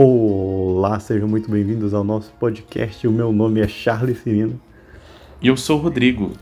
Olá, 0.00 1.00
sejam 1.00 1.26
muito 1.26 1.50
bem-vindos 1.50 1.92
ao 1.92 2.04
nosso 2.04 2.32
podcast. 2.38 3.04
O 3.08 3.10
meu 3.10 3.32
nome 3.32 3.60
é 3.60 3.66
Charles 3.66 4.18
Cirino. 4.18 4.60
E 5.42 5.48
eu 5.48 5.56
sou 5.56 5.76
o 5.76 5.82
Rodrigo. 5.82 6.34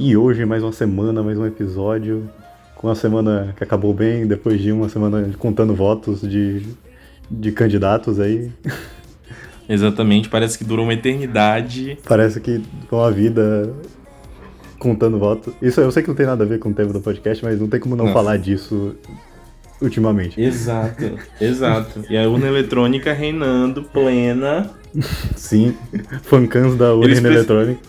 E 0.00 0.16
hoje, 0.16 0.44
mais 0.44 0.64
uma 0.64 0.72
semana, 0.72 1.22
mais 1.22 1.38
um 1.38 1.46
episódio. 1.46 2.28
Com 2.74 2.88
uma 2.88 2.96
semana 2.96 3.54
que 3.56 3.62
acabou 3.62 3.94
bem, 3.94 4.26
depois 4.26 4.60
de 4.60 4.72
uma 4.72 4.88
semana 4.88 5.30
contando 5.38 5.76
votos 5.76 6.22
de, 6.22 6.66
de 7.30 7.52
candidatos 7.52 8.18
aí. 8.18 8.50
Exatamente, 9.68 10.28
parece 10.28 10.58
que 10.58 10.64
durou 10.64 10.84
uma 10.84 10.94
eternidade. 10.94 11.96
Parece 12.08 12.40
que 12.40 12.60
com 12.90 13.00
a 13.00 13.12
vida 13.12 13.72
contando 14.76 15.20
votos. 15.20 15.54
Isso 15.62 15.80
eu 15.80 15.92
sei 15.92 16.02
que 16.02 16.08
não 16.08 16.16
tem 16.16 16.26
nada 16.26 16.42
a 16.42 16.46
ver 16.48 16.58
com 16.58 16.70
o 16.70 16.74
tema 16.74 16.92
do 16.92 17.00
podcast, 17.00 17.44
mas 17.44 17.60
não 17.60 17.68
tem 17.68 17.78
como 17.78 17.94
não, 17.94 18.06
não. 18.06 18.12
falar 18.12 18.38
disso 18.38 18.96
ultimamente. 19.80 20.40
Exato, 20.40 21.18
exato. 21.40 22.04
E 22.08 22.16
a 22.16 22.28
urna 22.28 22.46
eletrônica 22.46 23.12
reinando 23.12 23.82
plena. 23.82 24.70
Sim, 25.36 25.76
fancans 26.22 26.76
da 26.76 26.94
urna 26.94 27.20
preci... 27.20 27.26
eletrônica. 27.26 27.80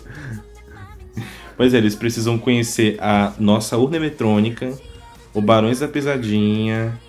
Pois 1.57 1.73
é, 1.73 1.77
eles 1.77 1.95
precisam 1.95 2.37
conhecer 2.37 2.97
a 2.99 3.33
nossa 3.39 3.77
urna 3.77 3.95
eletrônica, 3.95 4.73
o 5.33 5.41
Barões 5.41 5.79
da 5.79 5.87
Pesadinha. 5.87 6.99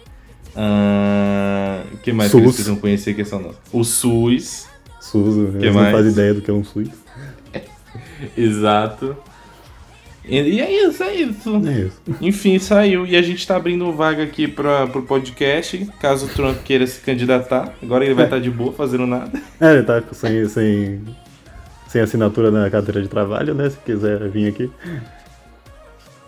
O 0.55 0.59
uh, 0.59 1.99
que 1.99 2.13
mais 2.13 2.31
que 2.31 2.37
eles 2.37 2.55
precisam 2.55 2.77
conhecer 2.77 3.15
que 3.15 3.25
são 3.25 3.41
nossa? 3.41 3.59
O 3.73 3.85
SUS. 3.85 4.67
SUS, 5.01 5.35
que 5.35 5.57
eles 5.65 5.75
mais? 5.75 5.87
não 5.87 5.93
fazem 5.93 6.13
ideia 6.13 6.35
do 6.35 6.41
que 6.41 6.51
é 6.51 6.55
um 6.55 6.65
SUS. 6.65 6.89
Exato. 8.37 9.17
E 10.29 10.61
é 10.61 10.87
isso, 10.87 11.03
é 11.03 11.15
isso. 11.15 11.63
É 11.67 11.81
isso. 11.83 12.03
Enfim, 12.21 12.59
saiu. 12.59 13.07
E 13.07 13.17
a 13.17 13.23
gente 13.23 13.47
tá 13.47 13.57
abrindo 13.57 13.93
vaga 13.93 14.25
aqui 14.25 14.49
pra, 14.49 14.87
pro 14.87 15.03
podcast, 15.03 15.89
caso 16.01 16.27
o 16.27 16.29
Trump 16.29 16.59
queira 16.65 16.87
se 16.87 17.01
candidatar. 17.01 17.73
Agora 17.83 18.05
ele 18.05 18.15
vai 18.15 18.25
estar 18.25 18.37
é. 18.37 18.41
tá 18.41 18.45
de 18.45 18.51
boa, 18.51 18.73
fazendo 18.73 19.07
nada. 19.07 19.41
É, 19.61 19.75
ele 19.75 19.85
tá 19.85 20.03
sem, 20.13 20.49
sem, 20.49 21.01
sem 21.89 22.01
assinatura 22.01 22.51
na 22.51 22.69
carteira 22.69 23.01
de 23.01 23.09
trabalho, 23.09 23.55
né? 23.55 23.71
Se 23.71 23.79
quiser 23.79 24.29
vir 24.29 24.49
aqui. 24.49 24.71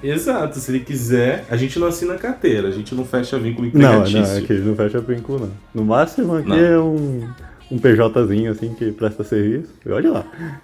Exato, 0.03 0.59
se 0.61 0.71
ele 0.71 0.81
quiser, 0.81 1.45
a 1.51 1.57
gente 1.57 1.77
não 1.79 1.89
assina 1.89 2.15
carteira, 2.15 2.69
a 2.69 2.71
gente 2.71 2.95
não 2.95 3.05
fecha 3.05 3.37
vínculo 3.37 3.67
empregatício. 3.67 4.21
Não, 4.21 4.29
não, 4.29 4.39
aqui 4.39 4.53
não 4.55 4.77
fecha 4.77 5.01
vínculo, 5.01 5.41
não. 5.41 5.51
No 5.75 5.85
máximo 5.85 6.37
aqui 6.37 6.49
não. 6.49 6.57
é 6.57 6.79
um, 6.79 7.29
um 7.69 7.79
PJzinho 7.79 8.53
assim 8.53 8.75
que 8.75 8.93
presta 8.93 9.25
serviço. 9.25 9.75
E 9.85 9.91
olha 9.91 10.13
lá. 10.13 10.61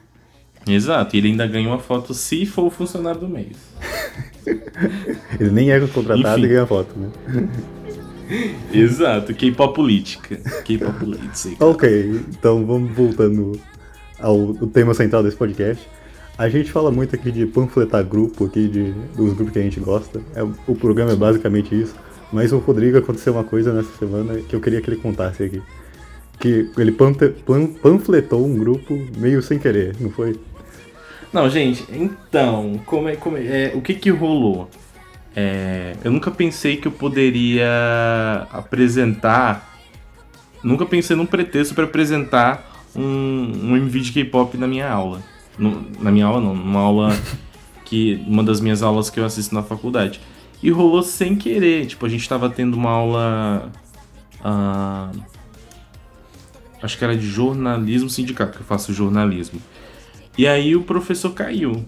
Exato, 0.66 1.14
e 1.14 1.18
ele 1.18 1.28
ainda 1.28 1.46
ganha 1.46 1.68
uma 1.68 1.78
foto 1.78 2.14
se 2.14 2.46
for 2.46 2.64
o 2.64 2.70
funcionário 2.70 3.20
do 3.20 3.28
mês. 3.28 3.56
ele 5.38 5.50
nem 5.50 5.70
é 5.70 5.80
contratado 5.80 6.38
Enfim. 6.38 6.46
e 6.46 6.48
ganha 6.48 6.66
foto, 6.66 6.98
né? 6.98 7.10
Exato, 8.72 9.34
K-pop 9.34 9.74
política. 9.74 10.36
K-pop 10.64 10.98
política. 10.98 11.64
ok, 11.64 12.22
então 12.30 12.64
vamos 12.64 12.94
voltando 12.94 13.60
ao 14.18 14.54
tema 14.68 14.94
central 14.94 15.22
desse 15.22 15.36
podcast. 15.36 15.86
A 16.36 16.48
gente 16.48 16.72
fala 16.72 16.90
muito 16.90 17.14
aqui 17.14 17.30
de 17.30 17.46
panfletar 17.46 18.04
grupo, 18.04 18.46
aqui 18.46 18.66
de, 18.66 18.92
dos 19.14 19.34
grupos 19.34 19.52
que 19.52 19.58
a 19.58 19.62
gente 19.62 19.78
gosta. 19.78 20.20
É, 20.34 20.42
o 20.42 20.74
programa 20.74 21.12
é 21.12 21.16
basicamente 21.16 21.80
isso. 21.80 21.94
Mas 22.32 22.52
o 22.52 22.58
Rodrigo 22.58 22.98
aconteceu 22.98 23.32
uma 23.34 23.44
coisa 23.44 23.72
nessa 23.72 23.96
semana 23.96 24.40
que 24.40 24.56
eu 24.56 24.60
queria 24.60 24.80
que 24.80 24.90
ele 24.90 24.96
contasse 24.96 25.44
aqui. 25.44 25.62
Que 26.40 26.68
ele 26.76 26.90
panfletou 26.90 28.44
um 28.44 28.58
grupo 28.58 28.98
meio 29.16 29.40
sem 29.40 29.58
querer, 29.58 29.94
não 30.00 30.10
foi? 30.10 30.36
Não, 31.34 31.50
gente, 31.50 31.84
então, 31.90 32.80
como 32.86 33.08
é, 33.08 33.16
como 33.16 33.36
é, 33.36 33.72
é 33.72 33.72
o 33.74 33.80
que 33.80 33.92
que 33.92 34.08
rolou? 34.08 34.70
É, 35.34 35.96
eu 36.04 36.12
nunca 36.12 36.30
pensei 36.30 36.76
que 36.76 36.86
eu 36.86 36.92
poderia 36.92 38.46
apresentar, 38.52 39.80
nunca 40.62 40.86
pensei 40.86 41.16
num 41.16 41.26
pretexto 41.26 41.74
para 41.74 41.82
apresentar 41.82 42.86
um, 42.94 43.50
um 43.64 43.76
MV 43.76 44.00
de 44.00 44.12
K-pop 44.12 44.56
na 44.56 44.68
minha 44.68 44.88
aula. 44.88 45.20
No, 45.58 45.84
na 45.98 46.12
minha 46.12 46.24
aula 46.24 46.40
não, 46.40 46.54
numa 46.54 46.78
aula 46.78 47.18
que, 47.84 48.24
uma 48.28 48.44
das 48.44 48.60
minhas 48.60 48.80
aulas 48.80 49.10
que 49.10 49.18
eu 49.18 49.24
assisto 49.24 49.52
na 49.56 49.62
faculdade. 49.64 50.20
E 50.62 50.70
rolou 50.70 51.02
sem 51.02 51.34
querer, 51.34 51.86
tipo, 51.86 52.06
a 52.06 52.08
gente 52.08 52.28
tava 52.28 52.48
tendo 52.48 52.74
uma 52.74 52.90
aula... 52.90 53.72
Uh, 54.38 55.20
acho 56.80 56.96
que 56.96 57.02
era 57.02 57.16
de 57.16 57.26
jornalismo 57.26 58.08
sindical, 58.08 58.46
que 58.46 58.58
eu 58.58 58.64
faço 58.64 58.92
jornalismo. 58.92 59.60
E 60.36 60.46
aí 60.46 60.74
o 60.74 60.82
professor 60.82 61.30
caiu. 61.30 61.84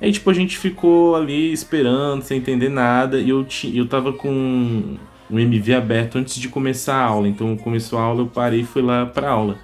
Aí, 0.00 0.12
tipo, 0.12 0.28
a 0.28 0.34
gente 0.34 0.58
ficou 0.58 1.16
ali 1.16 1.52
esperando, 1.52 2.22
sem 2.22 2.38
entender 2.38 2.68
nada, 2.68 3.18
e 3.18 3.30
eu, 3.30 3.46
eu 3.72 3.88
tava 3.88 4.12
com 4.12 4.96
o 5.30 5.38
MV 5.38 5.74
aberto 5.74 6.18
antes 6.18 6.36
de 6.36 6.48
começar 6.48 6.96
a 6.96 7.04
aula. 7.04 7.26
Então, 7.28 7.56
começou 7.56 7.98
a 7.98 8.02
aula, 8.02 8.20
eu 8.20 8.26
parei 8.26 8.60
e 8.60 8.64
fui 8.64 8.82
lá 8.82 9.06
pra 9.06 9.30
aula. 9.30 9.56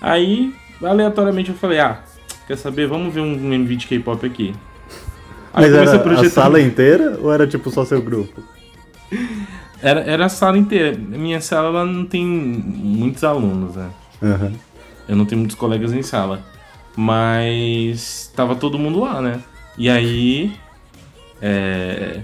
Aí, 0.00 0.54
aleatoriamente, 0.82 1.50
eu 1.50 1.56
falei, 1.56 1.80
ah, 1.80 2.00
quer 2.46 2.56
saber, 2.56 2.86
vamos 2.86 3.12
ver 3.12 3.20
um, 3.20 3.52
MV 3.52 3.76
de 3.76 3.86
K-pop 3.88 4.24
aqui. 4.24 4.54
Aí 5.52 5.70
Mas 5.70 5.74
era 5.74 5.96
a, 5.96 5.98
projetar... 5.98 6.26
a 6.26 6.30
sala 6.30 6.60
inteira 6.60 7.18
ou 7.20 7.32
era, 7.32 7.46
tipo, 7.46 7.70
só 7.70 7.84
seu 7.84 8.00
grupo? 8.00 8.40
Era, 9.82 10.00
era 10.00 10.26
a 10.26 10.28
sala 10.28 10.56
inteira. 10.56 10.96
Minha 10.96 11.40
sala, 11.40 11.68
ela 11.68 11.84
não 11.84 12.06
tem 12.06 12.24
muitos 12.24 13.24
alunos, 13.24 13.74
né? 13.74 13.90
Aham. 14.22 14.46
Uhum. 14.46 14.73
Eu 15.08 15.16
não 15.16 15.24
tenho 15.24 15.40
muitos 15.40 15.56
colegas 15.56 15.92
em 15.92 16.02
sala. 16.02 16.42
Mas 16.96 18.32
tava 18.34 18.54
todo 18.54 18.78
mundo 18.78 19.00
lá, 19.00 19.20
né? 19.20 19.40
E 19.76 19.88
aí. 19.88 20.52
É... 21.40 22.20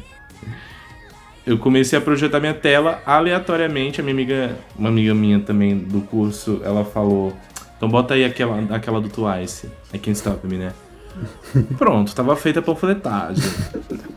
Eu 1.46 1.58
comecei 1.58 1.98
a 1.98 2.02
projetar 2.02 2.38
minha 2.38 2.54
tela 2.54 3.02
aleatoriamente. 3.04 4.00
A 4.00 4.04
minha 4.04 4.14
amiga, 4.14 4.56
uma 4.78 4.88
amiga 4.88 5.14
minha 5.14 5.40
também 5.40 5.76
do 5.76 6.00
curso, 6.02 6.60
ela 6.64 6.84
falou: 6.84 7.32
Então 7.76 7.88
bota 7.88 8.14
aí 8.14 8.24
aquela, 8.24 8.60
aquela 8.74 9.00
do 9.00 9.08
Twice. 9.08 9.66
I 9.92 9.98
Can't 9.98 10.16
Stop 10.16 10.46
Me, 10.46 10.56
né? 10.56 10.72
Pronto, 11.76 12.14
tava 12.14 12.36
feita 12.36 12.60
a 12.60 12.62
panfletagem. 12.62 13.42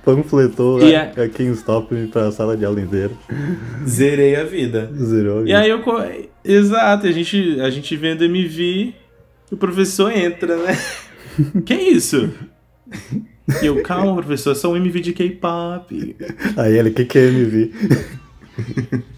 Panfletou 0.05 0.81
e 0.81 0.95
a, 0.95 1.03
a 1.03 1.29
Can't 1.29 1.53
Stop 1.53 1.93
Me 1.93 2.07
pra 2.07 2.31
sala 2.31 2.55
de 2.55 2.65
aula 2.65 2.81
inteira. 2.81 3.11
Zerei 3.87 4.35
a 4.35 4.43
vida. 4.43 4.91
Zerou 4.95 5.37
a 5.37 5.41
vida. 5.41 5.49
E 5.49 5.53
aí 5.55 5.69
eu 5.69 5.81
Exato, 6.43 7.07
a 7.07 7.11
gente, 7.11 7.59
a 7.61 7.69
gente 7.69 7.95
vendo 7.95 8.23
MV 8.23 8.61
e 8.61 8.95
o 9.51 9.57
professor 9.57 10.11
entra, 10.11 10.57
né? 10.57 10.77
que 11.65 11.73
isso? 11.73 12.31
E 13.61 13.65
eu, 13.65 13.81
calma, 13.81 14.15
professor, 14.15 14.51
é 14.51 14.55
só 14.55 14.71
um 14.71 14.77
MV 14.77 14.99
de 14.99 15.13
K-pop. 15.13 16.15
Aí 16.57 16.77
ele, 16.77 16.89
o 16.89 16.93
que, 16.93 17.05
que 17.05 17.17
é 17.17 17.27
MV? 17.27 17.71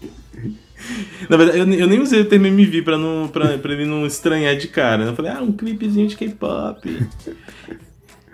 Na 1.28 1.36
verdade, 1.36 1.58
eu, 1.58 1.72
eu, 1.72 1.86
nem 1.88 2.00
usei 2.00 2.20
o 2.20 2.24
termo 2.24 2.46
MV 2.46 2.82
pra, 2.82 2.96
não, 2.96 3.28
pra, 3.28 3.58
pra 3.58 3.72
ele 3.72 3.84
não 3.84 4.06
estranhar 4.06 4.56
de 4.56 4.68
cara. 4.68 5.04
Eu 5.04 5.14
falei, 5.14 5.32
ah, 5.32 5.42
um 5.42 5.52
clipezinho 5.52 6.06
de 6.06 6.16
K-pop. 6.16 7.08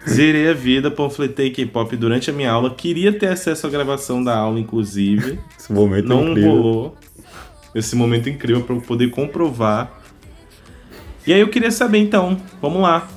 Zerei 0.09 0.48
a 0.48 0.53
vida, 0.53 0.91
panfletei 0.91 1.50
K-pop 1.50 1.97
durante 1.97 2.28
a 2.28 2.32
minha 2.32 2.50
aula. 2.50 2.74
Queria 2.74 3.12
ter 3.12 3.28
acesso 3.28 3.66
à 3.66 3.70
gravação 3.70 4.22
da 4.22 4.36
aula, 4.36 4.59
inclusive. 4.59 5.38
Esse 5.59 5.72
momento 5.72 6.09
não 6.09 6.30
incrível. 6.30 6.50
rolou 6.50 6.97
esse 7.75 7.97
momento 7.97 8.28
incrível 8.28 8.62
para 8.62 8.75
eu 8.75 8.81
poder 8.81 9.10
comprovar. 9.10 10.00
E 11.27 11.33
aí 11.33 11.41
eu 11.41 11.49
queria 11.49 11.71
saber 11.71 11.99
então, 11.99 12.37
vamos 12.60 12.83
lá. 12.83 13.09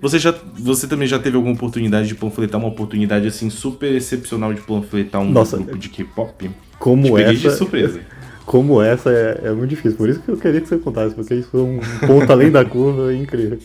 Você, 0.00 0.18
já, 0.18 0.32
você 0.56 0.86
também 0.86 1.08
já 1.08 1.18
teve 1.18 1.36
alguma 1.36 1.54
oportunidade 1.54 2.06
de 2.06 2.14
panfletar 2.14 2.60
uma 2.60 2.68
oportunidade 2.68 3.26
assim 3.26 3.50
super 3.50 3.92
excepcional 3.92 4.54
de 4.54 4.60
panfletar 4.60 5.20
um 5.20 5.30
Nossa, 5.30 5.56
grupo 5.56 5.76
de 5.76 5.88
K-pop? 5.88 6.50
Como 6.78 7.18
essa? 7.18 7.32
de 7.34 7.50
surpresa. 7.50 8.00
Como 8.46 8.80
essa 8.80 9.10
é, 9.10 9.40
é, 9.44 9.52
muito 9.52 9.68
difícil, 9.68 9.98
por 9.98 10.08
isso 10.08 10.20
que 10.20 10.30
eu 10.30 10.36
queria 10.38 10.58
que 10.58 10.66
você 10.66 10.78
contasse, 10.78 11.14
porque 11.14 11.34
isso 11.34 11.50
foi 11.50 11.60
um 11.60 11.80
ponto 12.06 12.32
além 12.32 12.50
da 12.50 12.64
curva 12.64 13.12
incrível. 13.14 13.58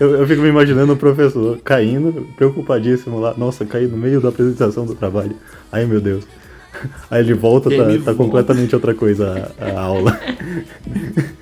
Eu, 0.00 0.16
eu 0.16 0.26
fico 0.26 0.42
me 0.42 0.48
imaginando 0.48 0.94
o 0.94 0.96
professor 0.96 1.60
caindo, 1.62 2.26
preocupadíssimo 2.34 3.20
lá, 3.20 3.34
nossa, 3.38 3.64
caí 3.64 3.86
no 3.86 3.96
meio 3.96 4.20
da 4.20 4.30
apresentação 4.30 4.84
do 4.84 4.96
trabalho. 4.96 5.36
Ai 5.70 5.86
meu 5.86 6.00
Deus. 6.00 6.24
Aí 7.10 7.20
ele 7.20 7.34
volta, 7.34 7.70
tá, 7.70 7.84
tá 8.04 8.14
completamente 8.14 8.74
outra 8.74 8.94
coisa 8.94 9.52
a, 9.58 9.66
a 9.66 9.80
aula. 9.80 10.18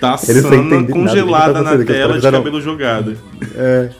Tá 0.00 0.16
Sana 0.16 0.86
congelada 0.86 1.54
tá 1.54 1.62
na 1.62 1.84
tela 1.84 2.12
de 2.12 2.14
fizeram... 2.16 2.38
cabelo 2.38 2.60
jogado. 2.60 3.16
É. 3.56 3.90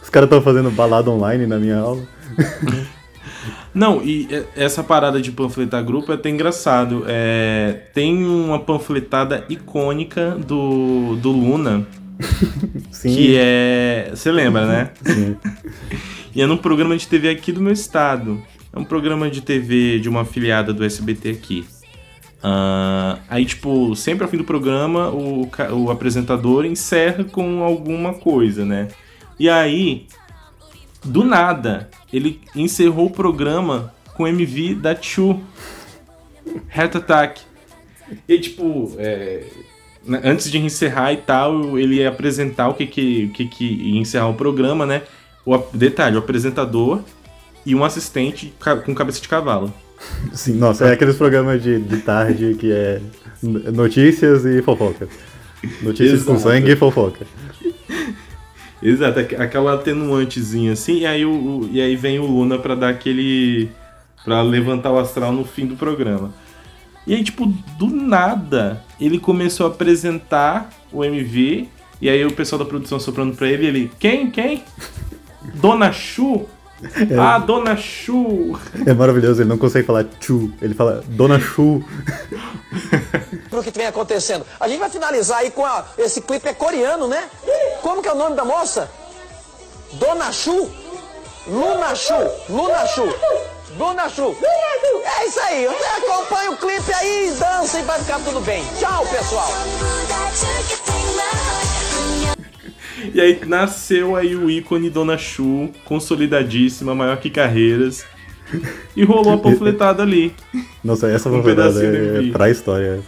Os 0.00 0.08
caras 0.08 0.26
estão 0.26 0.42
fazendo 0.42 0.70
balada 0.70 1.10
online 1.10 1.46
na 1.46 1.58
minha 1.58 1.78
aula. 1.78 2.02
Não, 3.74 4.02
e 4.02 4.28
essa 4.54 4.82
parada 4.82 5.20
de 5.20 5.32
panfletar 5.32 5.82
grupo 5.82 6.12
é 6.12 6.14
até 6.14 6.28
engraçado. 6.28 7.04
É, 7.08 7.80
tem 7.94 8.24
uma 8.24 8.60
panfletada 8.60 9.44
icônica 9.48 10.36
do, 10.46 11.16
do 11.16 11.32
Luna. 11.32 11.86
Sim. 12.90 13.14
Que 13.14 13.36
é. 13.36 14.10
Você 14.14 14.30
lembra, 14.30 14.66
né? 14.66 14.90
Sim. 15.02 15.36
E 16.34 16.42
é 16.42 16.46
num 16.46 16.56
programa 16.56 16.96
de 16.96 17.06
TV 17.06 17.28
aqui 17.30 17.50
do 17.50 17.60
meu 17.60 17.72
estado. 17.72 18.40
É 18.72 18.78
um 18.78 18.84
programa 18.84 19.30
de 19.30 19.42
TV 19.42 19.98
de 19.98 20.08
uma 20.08 20.22
afiliada 20.22 20.72
do 20.72 20.84
SBT 20.84 21.30
aqui. 21.30 21.66
Uh, 22.38 23.20
aí, 23.28 23.44
tipo, 23.44 23.94
sempre 23.94 24.24
ao 24.24 24.30
fim 24.30 24.38
do 24.38 24.44
programa, 24.44 25.10
o, 25.10 25.48
o 25.72 25.90
apresentador 25.90 26.64
encerra 26.64 27.22
com 27.22 27.62
alguma 27.62 28.14
coisa, 28.14 28.64
né? 28.64 28.88
E 29.38 29.48
aí, 29.48 30.06
do 31.04 31.22
nada, 31.22 31.90
ele 32.12 32.40
encerrou 32.56 33.06
o 33.06 33.10
programa 33.10 33.92
com 34.14 34.26
MV 34.26 34.76
da 34.76 35.00
Chu. 35.00 35.40
Heart 36.74 36.96
Attack. 36.96 37.42
E 38.28 38.38
tipo, 38.38 38.92
é, 38.98 39.44
né, 40.04 40.20
antes 40.24 40.50
de 40.50 40.58
encerrar 40.58 41.12
e 41.12 41.18
tal, 41.18 41.78
ele 41.78 41.96
ia 41.96 42.08
apresentar 42.08 42.68
o 42.68 42.74
que 42.74 42.86
que, 42.86 43.26
o 43.26 43.32
que, 43.32 43.46
que 43.46 43.96
encerrar 43.96 44.28
o 44.28 44.34
programa, 44.34 44.84
né? 44.84 45.02
O 45.44 45.56
detalhe, 45.72 46.16
o 46.16 46.18
apresentador 46.18 47.02
e 47.64 47.74
um 47.74 47.84
assistente 47.84 48.52
com 48.84 48.94
cabeça 48.94 49.20
de 49.20 49.28
cavalo. 49.28 49.72
Sim, 50.32 50.54
nossa, 50.54 50.86
é 50.86 50.92
aqueles 50.92 51.16
programas 51.16 51.62
de, 51.62 51.78
de 51.78 51.98
tarde 51.98 52.56
que 52.58 52.72
é 52.72 53.00
notícias 53.42 54.44
e 54.44 54.60
fofoca. 54.62 55.08
Notícias 55.80 56.24
com 56.24 56.38
sangue 56.38 56.72
e 56.72 56.76
fofoca. 56.76 57.24
Exato, 58.82 59.20
aquela 59.20 59.74
atenuantezinha 59.74 60.72
assim, 60.72 61.00
e 61.00 61.06
aí, 61.06 61.24
o, 61.24 61.68
e 61.70 61.80
aí 61.80 61.94
vem 61.94 62.18
o 62.18 62.26
Luna 62.26 62.58
para 62.58 62.74
dar 62.74 62.88
aquele. 62.88 63.70
para 64.24 64.42
levantar 64.42 64.90
o 64.90 64.98
astral 64.98 65.32
no 65.32 65.44
fim 65.44 65.66
do 65.66 65.76
programa. 65.76 66.34
E 67.06 67.14
aí, 67.14 67.22
tipo, 67.22 67.46
do 67.78 67.86
nada, 67.86 68.82
ele 69.00 69.18
começou 69.18 69.66
a 69.66 69.70
apresentar 69.70 70.68
o 70.92 71.04
MV, 71.04 71.68
e 72.00 72.08
aí 72.08 72.24
o 72.24 72.32
pessoal 72.32 72.58
da 72.58 72.64
produção 72.64 72.98
soprando 72.98 73.36
pra 73.36 73.48
ele, 73.48 73.66
ele, 73.66 73.90
quem, 74.00 74.30
quem? 74.30 74.64
Dona 75.54 75.92
Chu? 75.92 76.46
É. 76.82 77.18
Ah, 77.18 77.38
Dona 77.38 77.76
Chu! 77.76 78.58
É 78.86 78.92
maravilhoso, 78.92 79.42
ele 79.42 79.48
não 79.48 79.58
consegue 79.58 79.86
falar 79.86 80.04
Chu, 80.20 80.52
ele 80.60 80.74
fala 80.74 81.02
Dona 81.06 81.38
Chu. 81.38 81.84
o 83.52 83.62
que 83.62 83.70
vem 83.70 83.86
acontecendo. 83.86 84.44
A 84.58 84.68
gente 84.68 84.80
vai 84.80 84.90
finalizar 84.90 85.38
aí 85.38 85.50
com 85.50 85.64
a, 85.64 85.84
esse 85.98 86.20
clipe 86.20 86.48
é 86.48 86.54
coreano, 86.54 87.06
né? 87.06 87.28
Como 87.82 88.02
que 88.02 88.08
é 88.08 88.12
o 88.12 88.16
nome 88.16 88.34
da 88.34 88.44
moça? 88.44 88.90
Dona 89.92 90.32
Chu? 90.32 90.70
Luna 91.46 91.94
Chu, 91.94 92.14
Luna 92.48 92.86
Chu. 92.86 93.02
Dona 93.76 94.08
Chu. 94.08 94.36
É 94.42 95.26
isso 95.26 95.40
aí. 95.40 95.66
Acompanha 95.66 96.50
o 96.52 96.56
clipe 96.56 96.92
aí 96.94 97.34
dança 97.38 97.78
e 97.78 97.82
vai 97.82 97.98
ficar 97.98 98.20
tudo 98.20 98.40
bem. 98.40 98.64
Tchau, 98.78 99.04
pessoal. 99.06 99.50
E 103.14 103.20
aí 103.20 103.40
nasceu 103.46 104.16
aí 104.16 104.36
o 104.36 104.50
ícone 104.50 104.90
Dona 104.90 105.18
Chu, 105.18 105.70
consolidadíssima, 105.84 106.94
maior 106.94 107.16
que 107.18 107.30
carreiras. 107.30 108.04
E 108.94 109.02
rolou 109.02 109.32
a 109.32 109.38
panfletada 109.38 110.02
ali. 110.02 110.34
Nossa, 110.84 111.08
essa 111.08 111.28
um 111.28 111.36
panfletada 111.38 111.82
é, 111.82 112.28
é 112.28 112.30
pra 112.30 112.50
história. 112.50 113.02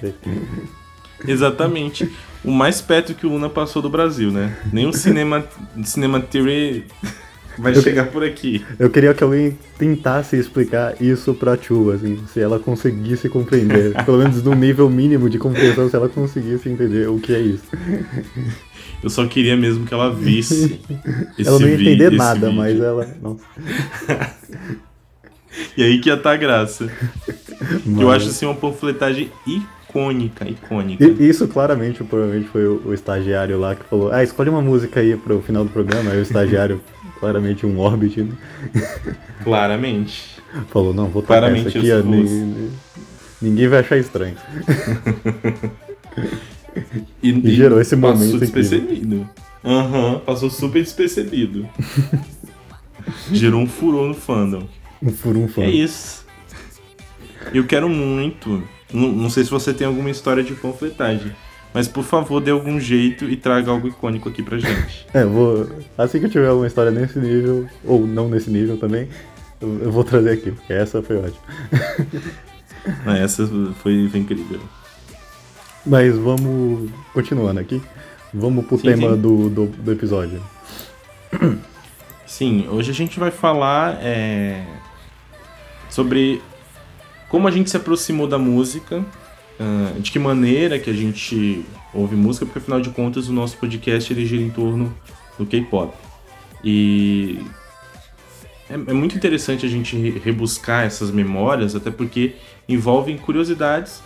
Exatamente. 1.26 2.11
O 2.43 2.50
mais 2.50 2.81
perto 2.81 3.14
que 3.14 3.26
o 3.26 3.31
Luna 3.31 3.49
passou 3.49 3.81
do 3.81 3.88
Brasil, 3.88 4.31
né? 4.31 4.56
Nem 4.73 4.87
o 4.87 4.93
cinema, 4.93 5.44
cinema 5.82 6.20
theory 6.20 6.85
vai 7.59 7.77
eu 7.77 7.83
chegar 7.83 8.06
por 8.06 8.25
aqui. 8.25 8.65
Eu 8.79 8.91
queria 8.91 9.15
que 9.15 9.23
alguém 9.23 9.56
tentasse 9.79 10.37
explicar 10.37 11.01
isso 11.01 11.35
pra 11.35 11.56
Chu, 11.56 11.91
assim, 11.91 12.19
se 12.33 12.41
ela 12.41 12.59
conseguisse 12.59 13.29
compreender. 13.29 13.95
pelo 14.05 14.19
menos 14.19 14.43
no 14.43 14.55
nível 14.55 14.89
mínimo 14.91 15.29
de 15.29 15.39
compreensão, 15.39 15.89
se 15.89 15.97
ela 15.97 16.09
conseguisse 16.09 16.69
entender 16.69 17.09
o 17.09 17.19
que 17.19 17.35
é 17.35 17.41
isso. 17.41 17.65
Eu 19.03 19.11
só 19.11 19.27
queria 19.27 19.56
mesmo 19.56 19.87
que 19.87 19.93
ela 19.93 20.11
visse. 20.11 20.81
ela 21.39 21.59
não 21.59 21.69
ia 21.69 21.75
entender 21.75 22.11
nada, 22.11 22.47
vídeo. 22.47 22.53
mas 22.55 22.81
ela. 22.81 23.09
Nossa. 23.21 23.45
e 25.77 25.83
aí 25.83 26.00
que 26.00 26.09
ia 26.09 26.15
estar 26.15 26.31
tá 26.31 26.35
a 26.35 26.37
graça. 26.37 26.91
Mas... 27.85 28.00
Eu 28.00 28.11
acho 28.11 28.29
assim 28.29 28.47
uma 28.47 28.55
panfletagem 28.55 29.31
icônica, 29.47 30.49
icônica. 30.49 31.05
E, 31.05 31.29
isso 31.29 31.47
claramente, 31.47 32.03
provavelmente, 32.03 32.49
foi 32.49 32.67
o, 32.67 32.83
o, 32.87 32.95
estagiário 32.95 33.59
lá 33.59 33.75
que 33.75 33.85
falou: 33.85 34.11
Ah, 34.11 34.23
escolhe 34.23 34.50
uma 34.50 34.62
música 34.62 35.00
aí 35.00 35.17
pro 35.17 35.43
final 35.43 35.65
do 35.65 35.71
programa. 35.71 36.11
Aí 36.11 36.19
o 36.19 36.23
estagiário, 36.23 36.81
claramente 37.19 37.66
um 37.66 37.78
Orbit, 37.78 38.22
né? 38.22 38.32
Claramente. 39.43 40.43
Falou: 40.69 40.94
Não, 40.94 41.08
vou 41.08 41.22
tocar 41.22 41.38
claramente 41.38 41.69
essa 41.69 41.78
aqui, 41.78 41.93
ó, 41.93 42.02
ninguém, 42.02 42.70
ninguém 43.40 43.69
vai 43.69 43.81
achar 43.81 43.99
estranho. 43.99 44.37
E, 47.22 47.31
e, 47.31 47.55
gerou 47.55 47.81
esse 47.81 47.96
momento. 47.96 48.20
Passou 48.20 48.38
despercebido. 48.40 49.28
Aham, 49.64 50.14
uhum, 50.14 50.19
passou 50.20 50.50
super 50.50 50.82
despercebido. 50.82 51.69
gerou 53.32 53.61
um 53.61 53.66
furor 53.66 54.08
no 54.08 54.14
fandom. 54.14 54.69
Um 55.02 55.11
furor 55.11 55.43
no 55.43 55.49
fandom. 55.49 55.69
É 55.69 55.70
isso. 55.70 56.26
Eu 57.52 57.64
quero 57.66 57.88
muito. 57.88 58.62
Não, 58.93 59.11
não 59.11 59.31
sei 59.31 59.44
se 59.44 59.50
você 59.50 59.72
tem 59.72 59.87
alguma 59.87 60.11
história 60.11 60.43
de 60.43 60.55
panfletagem. 60.55 61.32
Mas 61.75 61.88
por 61.88 62.05
favor, 62.05 62.41
dê 62.41 62.53
algum 62.53 62.79
jeito 62.79 63.25
e 63.25 63.37
traga 63.37 63.69
algo 63.69 63.88
icônico 63.88 64.29
aqui 64.29 64.44
pra 64.44 64.56
gente. 64.59 65.05
É, 65.12 65.25
vou. 65.25 65.69
Assim 65.99 66.21
que 66.21 66.26
eu 66.26 66.31
tiver 66.31 66.47
alguma 66.47 66.69
história 66.69 66.93
nesse 66.93 67.19
nível, 67.19 67.67
ou 67.85 68.06
não 68.06 68.29
nesse 68.29 68.49
nível 68.49 68.76
também, 68.76 69.09
eu, 69.61 69.91
vou 69.91 70.05
trazer 70.05 70.31
aqui, 70.31 70.53
porque 70.53 70.73
essa 70.73 71.03
foi 71.03 71.17
ótima. 71.17 71.43
essa 73.21 73.44
foi, 73.82 74.09
foi 74.09 74.21
incrível. 74.21 74.61
Mas 75.85 76.17
vamos 76.17 76.91
continuando 77.12 77.59
aqui. 77.59 77.82
Vamos 78.32 78.67
pro 78.67 78.76
sim, 78.76 78.85
tema 78.85 79.15
sim. 79.15 79.21
Do, 79.21 79.50
do, 79.50 79.67
do, 79.67 79.93
episódio. 79.93 80.41
Sim, 82.26 82.67
hoje 82.69 82.91
a 82.91 82.94
gente 82.94 83.21
vai 83.21 83.31
falar 83.31 83.99
é, 84.00 84.65
sobre 85.88 86.43
como 87.29 87.47
a 87.47 87.50
gente 87.50 87.71
se 87.71 87.76
aproximou 87.76 88.26
da 88.26 88.38
música, 88.38 89.05
uh, 89.61 90.01
de 90.01 90.11
que 90.11 90.19
maneira 90.19 90.79
que 90.79 90.91
a 90.91 90.93
gente 90.93 91.65
ouve 91.93 92.17
música, 92.17 92.45
porque 92.45 92.59
afinal 92.59 92.81
de 92.81 92.91
contas 92.91 93.29
o 93.29 93.33
nosso 93.33 93.56
podcast 93.56 94.12
ele 94.12 94.27
gira 94.27 94.43
em 94.43 94.51
torno 94.51 94.95
do 95.39 95.47
K-pop. 95.47 95.95
E 96.62 97.41
é, 98.69 98.75
é, 98.75 98.93
muito 98.93 99.17
interessante 99.17 99.67
a 99.67 99.69
gente 99.69 99.97
rebuscar 100.19 100.85
essas 100.85 101.11
memórias, 101.11 101.75
até 101.75 101.91
porque 101.91 102.35
envolvem 102.69 103.17
curiosidades 103.17 104.03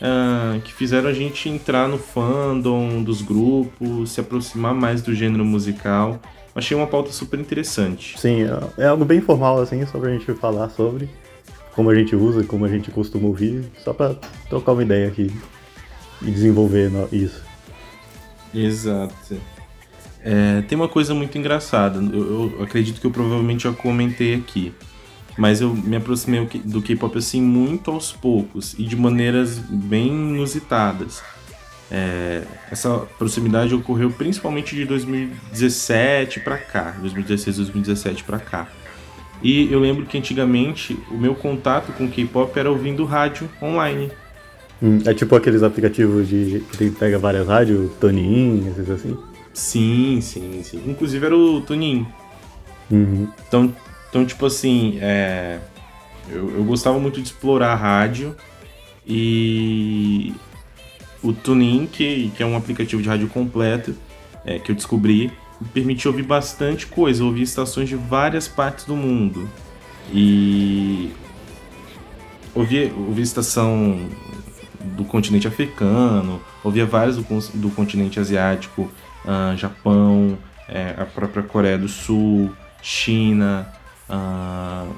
uh, 0.00 0.60
que 0.62 0.72
fizeram 0.72 1.08
a 1.08 1.12
gente 1.12 1.48
entrar 1.48 1.88
no 1.88 1.98
fandom 1.98 3.02
dos 3.02 3.20
grupos, 3.22 4.12
se 4.12 4.20
aproximar 4.20 4.74
mais 4.74 5.02
do 5.02 5.14
gênero 5.14 5.44
musical. 5.44 6.20
Achei 6.54 6.76
uma 6.76 6.86
pauta 6.86 7.12
super 7.12 7.38
interessante. 7.38 8.18
Sim, 8.18 8.42
é, 8.42 8.84
é 8.84 8.86
algo 8.88 9.04
bem 9.04 9.18
informal, 9.18 9.60
assim, 9.60 9.84
só 9.86 9.98
pra 9.98 10.10
gente 10.10 10.32
falar 10.34 10.70
sobre 10.70 11.08
como 11.78 11.90
a 11.90 11.94
gente 11.94 12.16
usa, 12.16 12.42
como 12.42 12.64
a 12.64 12.68
gente 12.68 12.90
costuma 12.90 13.28
ouvir, 13.28 13.62
só 13.84 13.92
pra 13.92 14.12
trocar 14.50 14.72
uma 14.72 14.82
ideia 14.82 15.06
aqui 15.06 15.32
e 16.20 16.28
desenvolver 16.28 16.90
isso. 17.12 17.40
Exato. 18.52 19.40
É, 20.20 20.62
tem 20.62 20.74
uma 20.74 20.88
coisa 20.88 21.14
muito 21.14 21.38
engraçada, 21.38 22.00
eu, 22.00 22.52
eu, 22.58 22.64
acredito 22.64 23.00
que 23.00 23.06
eu 23.06 23.12
provavelmente 23.12 23.62
já 23.62 23.72
comentei 23.72 24.34
aqui. 24.34 24.74
Mas 25.38 25.60
eu 25.60 25.72
me 25.72 25.94
aproximei 25.94 26.44
do 26.64 26.82
K-pop 26.82 27.16
assim 27.16 27.40
muito 27.40 27.92
aos 27.92 28.10
poucos 28.10 28.74
e 28.76 28.82
de 28.82 28.96
maneiras 28.96 29.60
bem 29.60 30.08
inusitadas. 30.08 31.22
É, 31.92 32.42
essa 32.72 33.06
proximidade 33.16 33.72
ocorreu 33.72 34.10
principalmente 34.10 34.74
de 34.74 34.84
2017 34.84 36.40
para 36.40 36.58
cá, 36.58 36.96
2016, 37.00 37.56
2017 37.58 38.24
para 38.24 38.40
cá. 38.40 38.66
E 39.42 39.72
eu 39.72 39.78
lembro 39.78 40.06
que 40.06 40.18
antigamente 40.18 40.98
o 41.10 41.16
meu 41.16 41.34
contato 41.34 41.92
com 41.92 42.08
K-pop 42.08 42.58
era 42.58 42.70
ouvindo 42.70 43.04
rádio 43.04 43.48
online. 43.62 44.10
Hum, 44.82 44.98
é 45.06 45.14
tipo 45.14 45.34
aqueles 45.34 45.62
aplicativos 45.62 46.28
de 46.28 46.62
que 46.76 46.90
pega 46.90 47.18
várias 47.18 47.46
rádios, 47.46 47.90
TuneIn, 48.00 48.68
esses 48.68 48.90
assim? 48.90 49.16
Sim, 49.52 50.20
sim, 50.20 50.62
sim. 50.62 50.82
Inclusive 50.86 51.24
era 51.26 51.36
o 51.36 51.60
TuneIn. 51.60 52.06
Uhum. 52.90 53.28
Então 53.46 53.74
então, 54.08 54.24
tipo 54.24 54.46
assim, 54.46 54.98
é, 55.00 55.58
eu, 56.30 56.56
eu 56.56 56.64
gostava 56.64 56.98
muito 56.98 57.20
de 57.20 57.28
explorar 57.28 57.72
a 57.72 57.74
rádio 57.74 58.34
e 59.06 60.34
o 61.22 61.32
TuneIn, 61.32 61.86
que, 61.86 62.30
que 62.34 62.42
é 62.42 62.46
um 62.46 62.56
aplicativo 62.56 63.02
de 63.02 63.08
rádio 63.08 63.28
completo, 63.28 63.94
é, 64.44 64.58
que 64.58 64.70
eu 64.70 64.74
descobri, 64.74 65.30
me 65.60 65.68
permitiu 65.68 66.10
ouvir 66.10 66.22
bastante 66.22 66.86
coisa, 66.86 67.24
ouvir 67.24 67.42
estações 67.42 67.88
de 67.88 67.96
várias 67.96 68.46
partes 68.46 68.84
do 68.84 68.96
mundo. 68.96 69.48
E 70.12 71.12
ouvia, 72.54 72.92
ouvia 72.94 73.24
estação 73.24 74.08
do 74.80 75.04
continente 75.04 75.46
africano, 75.46 76.40
ouvia 76.62 76.86
várias 76.86 77.16
do, 77.16 77.22
do 77.54 77.70
continente 77.70 78.18
asiático, 78.18 78.90
uh, 79.24 79.56
Japão, 79.56 80.38
é, 80.68 80.94
a 80.96 81.04
própria 81.04 81.42
Coreia 81.42 81.78
do 81.78 81.88
Sul, 81.88 82.52
China, 82.82 83.68
uh, 84.08 84.94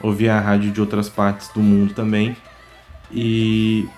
ouvia 0.00 0.34
a 0.34 0.40
rádio 0.40 0.70
de 0.70 0.80
outras 0.80 1.08
partes 1.08 1.48
do 1.48 1.60
mundo 1.60 1.94
também. 1.94 2.36
E 3.10 3.88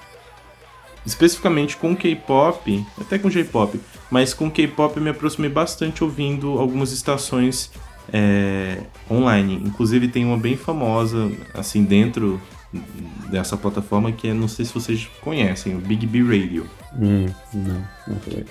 especificamente 1.06 1.76
com 1.76 1.94
K-pop, 1.94 2.84
até 3.00 3.18
com 3.18 3.30
J-pop, 3.30 3.80
mas 4.10 4.34
com 4.34 4.50
K-pop 4.50 5.00
me 5.00 5.10
aproximei 5.10 5.50
bastante 5.50 6.04
ouvindo 6.04 6.58
algumas 6.58 6.92
estações 6.92 7.72
é, 8.12 8.82
online. 9.10 9.60
Inclusive 9.64 10.08
tem 10.08 10.24
uma 10.24 10.36
bem 10.36 10.56
famosa, 10.56 11.30
assim, 11.52 11.84
dentro 11.84 12.40
dessa 13.30 13.56
plataforma 13.56 14.12
que 14.12 14.28
é, 14.28 14.34
não 14.34 14.48
sei 14.48 14.64
se 14.64 14.74
vocês 14.74 15.08
conhecem, 15.20 15.76
o 15.76 15.78
Big 15.78 16.06
B 16.06 16.22
Radio. 16.22 16.68
Hum, 16.96 17.26
não, 17.52 17.88
não 18.06 18.20
sei. 18.22 18.44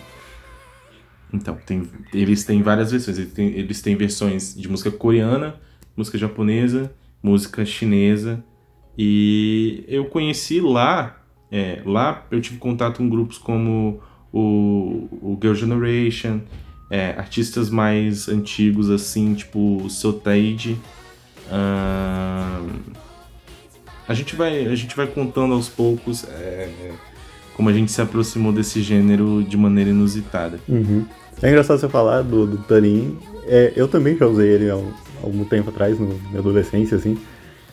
Então, 1.31 1.57
tem, 1.65 1.89
eles 2.13 2.43
têm 2.43 2.61
várias 2.61 2.91
versões. 2.91 3.17
Eles 3.17 3.33
têm, 3.33 3.47
eles 3.47 3.81
têm 3.81 3.95
versões 3.95 4.55
de 4.55 4.67
música 4.69 4.91
coreana, 4.91 5.55
música 5.95 6.17
japonesa, 6.17 6.93
música 7.21 7.65
chinesa. 7.65 8.43
E 8.97 9.83
eu 9.87 10.05
conheci 10.05 10.61
lá 10.61 11.19
É, 11.55 11.83
lá 11.85 12.25
eu 12.31 12.41
tive 12.41 12.57
contato 12.57 12.97
com 12.97 13.07
grupos 13.07 13.37
como 13.37 14.01
o, 14.33 15.07
o 15.21 15.37
Girl 15.39 15.53
Generation, 15.53 16.41
é, 16.89 17.11
artistas 17.11 17.69
mais 17.69 18.27
antigos 18.27 18.89
assim, 18.89 19.35
tipo 19.35 19.83
o 19.83 19.89
Sotaide. 19.89 20.77
a 24.07 24.13
gente 24.13 24.35
vai 24.35 24.65
a 24.65 24.75
gente 24.75 24.95
vai 24.95 25.07
contando 25.07 25.53
aos 25.53 25.69
poucos 25.69 26.23
é, 26.25 26.67
como 27.55 27.69
a 27.69 27.73
gente 27.73 27.91
se 27.91 28.01
aproximou 28.01 28.51
desse 28.51 28.81
gênero 28.81 29.43
de 29.43 29.55
maneira 29.55 29.91
inusitada. 29.91 30.59
Uhum. 30.67 31.05
É 31.41 31.49
engraçado 31.49 31.79
você 31.79 31.87
falar 31.87 32.23
do, 32.23 32.47
do 32.47 32.57
Tanin. 32.57 33.17
É, 33.45 33.73
eu 33.75 33.87
também 33.87 34.17
já 34.17 34.25
usei 34.25 34.49
ele 34.49 34.69
há 34.69 34.79
algum 35.21 35.43
tempo 35.45 35.69
atrás, 35.69 35.99
no, 35.99 36.07
na 36.07 36.29
minha 36.29 36.39
adolescência, 36.39 36.97
assim. 36.97 37.17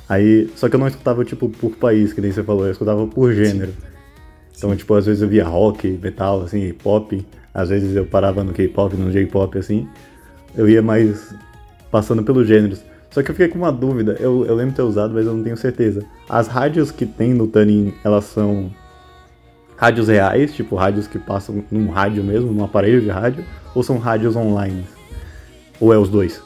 Aí, 0.09 0.51
só 0.57 0.69
que 0.69 0.75
eu 0.75 0.81
não 0.81 0.89
escutava, 0.89 1.25
tipo, 1.25 1.49
por 1.49 1.77
país, 1.77 2.13
que 2.13 2.21
nem 2.21 2.33
você 2.33 2.43
falou, 2.43 2.67
eu 2.67 2.73
escutava 2.73 3.07
por 3.07 3.33
gênero. 3.33 3.71
Sim. 3.71 3.90
Então, 4.57 4.75
tipo, 4.77 4.95
às 4.95 5.07
vezes 5.07 5.23
eu 5.23 5.29
via 5.29 5.45
rock, 5.45 5.99
metal, 6.03 6.43
assim, 6.43 6.73
pop. 6.75 7.27
Às 7.53 7.71
vezes 7.71 7.97
eu 7.97 8.07
parava 8.07 8.45
no 8.45 8.53
K-pop, 8.53 8.95
no 8.97 9.11
J-pop, 9.11 9.59
assim. 9.59 9.89
Eu 10.57 10.69
ia 10.69 10.83
mais 10.83 11.35
passando 11.91 12.23
pelos 12.23 12.47
gêneros. 12.47 12.83
Só 13.11 13.23
que 13.23 13.31
eu 13.31 13.35
fiquei 13.35 13.49
com 13.49 13.59
uma 13.59 13.73
dúvida, 13.73 14.17
eu, 14.21 14.47
eu 14.47 14.55
lembro 14.55 14.75
ter 14.75 14.83
usado, 14.83 15.13
mas 15.13 15.27
eu 15.27 15.35
não 15.35 15.43
tenho 15.43 15.57
certeza. 15.57 16.05
As 16.29 16.47
rádios 16.47 16.93
que 16.93 17.05
tem 17.05 17.35
no 17.35 17.49
Tanin, 17.49 17.93
elas 18.05 18.25
são 18.27 18.71
rádios 19.77 20.07
reais, 20.07 20.55
tipo 20.55 20.77
rádios 20.77 21.09
que 21.09 21.19
passam 21.19 21.65
num 21.71 21.91
rádio 21.91 22.23
mesmo, 22.23 22.53
num 22.53 22.63
aparelho 22.63 23.01
de 23.01 23.09
rádio, 23.09 23.45
ou 23.75 23.83
são 23.83 23.99
rádios 23.99 24.37
online? 24.37 24.85
Ou 25.81 25.93
é 25.93 25.99
os 25.99 26.09
dois? 26.09 26.41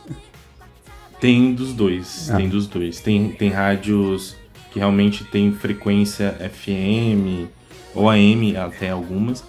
Tem 1.21 1.53
dos 1.55 1.75
dois, 1.75 2.31
ah. 2.31 2.37
tem 2.37 2.49
dos 2.49 2.67
dois. 2.67 3.01
Tem, 3.01 3.31
tem 3.31 3.51
rádios 3.51 4.35
que 4.73 4.79
realmente 4.79 5.23
tem 5.25 5.53
frequência 5.53 6.33
FM 6.33 7.49
ou 7.95 8.09
AM 8.11 8.57
até 8.57 8.91
algumas. 8.91 9.45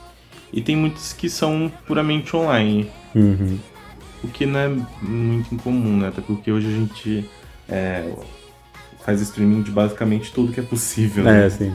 E 0.51 0.61
tem 0.61 0.75
muitos 0.75 1.11
que 1.13 1.29
são 1.29 1.71
puramente 1.85 2.35
online. 2.35 2.89
Uhum. 3.13 3.57
O 4.23 4.27
que 4.27 4.45
não 4.45 4.59
é 4.59 4.69
muito 5.01 5.53
incomum, 5.53 5.97
né? 5.97 6.07
Até 6.07 6.21
porque 6.21 6.51
hoje 6.51 6.67
a 6.67 6.71
gente 6.71 7.29
é, 7.67 8.11
faz 9.05 9.21
streaming 9.21 9.61
de 9.61 9.71
basicamente 9.71 10.31
tudo 10.33 10.51
que 10.51 10.59
é 10.59 10.63
possível. 10.63 11.27
É, 11.27 11.43
né? 11.43 11.49
sim. 11.49 11.73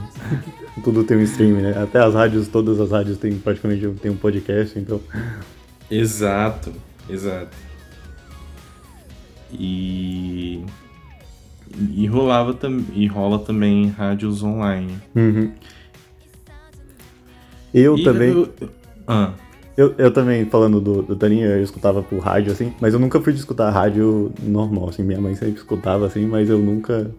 tudo 0.82 1.04
tem 1.04 1.16
um 1.16 1.22
streaming, 1.22 1.62
né? 1.62 1.82
Até 1.82 2.00
as 2.00 2.14
rádios, 2.14 2.48
todas 2.48 2.80
as 2.80 2.90
rádios 2.90 3.18
têm 3.18 3.38
praticamente 3.38 3.86
tem 4.00 4.10
um 4.10 4.16
podcast, 4.16 4.78
então. 4.78 5.00
Exato, 5.90 6.72
exato. 7.08 7.56
E. 9.52 10.64
E 11.92 12.04
rolava 12.08 12.58
e 12.92 13.06
rola 13.06 13.38
também 13.38 13.90
rádios 13.90 14.42
online. 14.42 14.98
Uhum. 15.14 15.52
Eu 17.72 17.96
e 17.96 18.04
também. 18.04 18.30
Eu, 18.30 18.48
ah. 19.06 19.32
eu, 19.76 19.94
eu 19.96 20.10
também, 20.10 20.44
falando 20.46 20.80
do, 20.80 21.02
do 21.02 21.16
Taninho, 21.16 21.46
eu 21.46 21.62
escutava 21.62 22.02
por 22.02 22.18
rádio, 22.18 22.52
assim, 22.52 22.72
mas 22.80 22.94
eu 22.94 23.00
nunca 23.00 23.20
fui 23.20 23.32
de 23.32 23.38
escutar 23.38 23.70
rádio 23.70 24.32
normal, 24.42 24.88
assim. 24.88 25.02
Minha 25.02 25.20
mãe 25.20 25.34
sempre 25.34 25.56
escutava, 25.56 26.06
assim, 26.06 26.26
mas 26.26 26.48
eu 26.48 26.58
nunca 26.58 27.10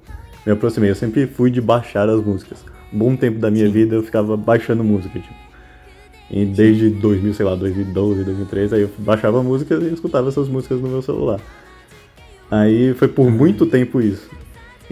me 0.46 0.51
aproximei. 0.51 0.89
Eu 0.89 0.96
sempre 0.96 1.27
fui 1.27 1.50
de 1.50 1.62
baixar 1.62 2.10
as 2.10 2.24
músicas 2.24 2.63
bom 2.91 3.15
tempo 3.15 3.39
da 3.39 3.50
minha 3.50 3.67
Sim. 3.67 3.72
vida 3.72 3.96
eu 3.96 4.03
ficava 4.03 4.36
baixando 4.36 4.84
música, 4.84 5.17
tipo. 5.20 5.34
E 6.29 6.46
desde 6.46 6.89
2000, 6.89 7.34
sei 7.34 7.46
lá, 7.46 7.55
2012, 7.55 8.24
2013, 8.24 8.75
aí 8.75 8.81
eu 8.81 8.89
baixava 9.00 9.43
músicas 9.43 9.84
e 9.84 9.93
escutava 9.93 10.29
essas 10.29 10.48
músicas 10.48 10.79
no 10.79 10.88
meu 10.88 11.01
celular. 11.01 11.39
Aí 12.50 12.93
foi 12.93 13.08
por 13.08 13.25
uhum. 13.25 13.31
muito 13.31 13.65
tempo 13.65 14.01
isso. 14.01 14.29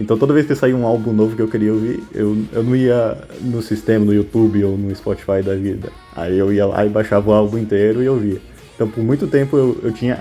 Então 0.00 0.16
toda 0.16 0.32
vez 0.32 0.46
que 0.46 0.54
saía 0.54 0.74
um 0.74 0.86
álbum 0.86 1.12
novo 1.12 1.36
que 1.36 1.42
eu 1.42 1.48
queria 1.48 1.72
ouvir, 1.72 2.02
eu, 2.14 2.36
eu 2.52 2.62
não 2.62 2.74
ia 2.74 3.18
no 3.42 3.60
sistema, 3.60 4.02
no 4.02 4.14
YouTube 4.14 4.64
ou 4.64 4.76
no 4.76 4.94
Spotify 4.96 5.42
da 5.44 5.54
vida. 5.54 5.92
Aí 6.16 6.38
eu 6.38 6.50
ia 6.50 6.64
lá 6.64 6.84
e 6.86 6.88
baixava 6.88 7.30
o 7.30 7.34
álbum 7.34 7.58
inteiro 7.58 8.02
e 8.02 8.08
ouvia. 8.08 8.40
Então 8.74 8.88
por 8.88 9.04
muito 9.04 9.26
tempo 9.26 9.58
eu, 9.58 9.78
eu 9.82 9.92
tinha. 9.92 10.18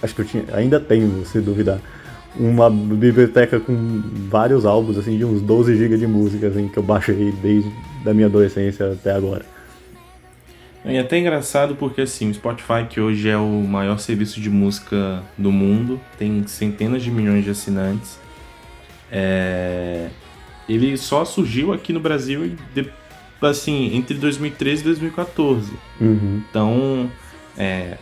Acho 0.00 0.14
que 0.14 0.20
eu 0.20 0.24
tinha. 0.24 0.44
Ainda 0.52 0.78
tenho, 0.78 1.26
se 1.26 1.40
duvidar 1.40 1.80
uma 2.38 2.70
biblioteca 2.70 3.58
com 3.58 4.02
vários 4.28 4.64
álbuns, 4.66 4.98
assim, 4.98 5.16
de 5.16 5.24
uns 5.24 5.40
12 5.40 5.74
GB 5.76 5.96
de 5.96 6.06
música, 6.06 6.48
assim, 6.48 6.68
que 6.68 6.76
eu 6.76 6.82
baixei 6.82 7.32
desde 7.42 7.72
a 8.04 8.12
minha 8.12 8.26
adolescência 8.26 8.92
até 8.92 9.10
agora. 9.10 9.44
É 10.84 11.00
até 11.00 11.18
engraçado 11.18 11.74
porque, 11.74 12.02
assim, 12.02 12.30
o 12.30 12.34
Spotify, 12.34 12.86
que 12.88 13.00
hoje 13.00 13.28
é 13.28 13.36
o 13.36 13.64
maior 13.64 13.98
serviço 13.98 14.40
de 14.40 14.48
música 14.48 15.22
do 15.36 15.50
mundo, 15.50 15.98
tem 16.16 16.46
centenas 16.46 17.02
de 17.02 17.10
milhões 17.10 17.42
de 17.42 17.50
assinantes, 17.50 18.20
é... 19.10 20.08
ele 20.68 20.96
só 20.96 21.24
surgiu 21.24 21.72
aqui 21.72 21.92
no 21.92 22.00
Brasil, 22.00 22.56
de, 22.74 22.90
assim, 23.42 23.96
entre 23.96 24.16
2013 24.16 24.82
e 24.82 24.84
2014. 24.84 25.72
Uhum. 26.00 26.42
Então, 26.50 27.10
é... 27.56 27.96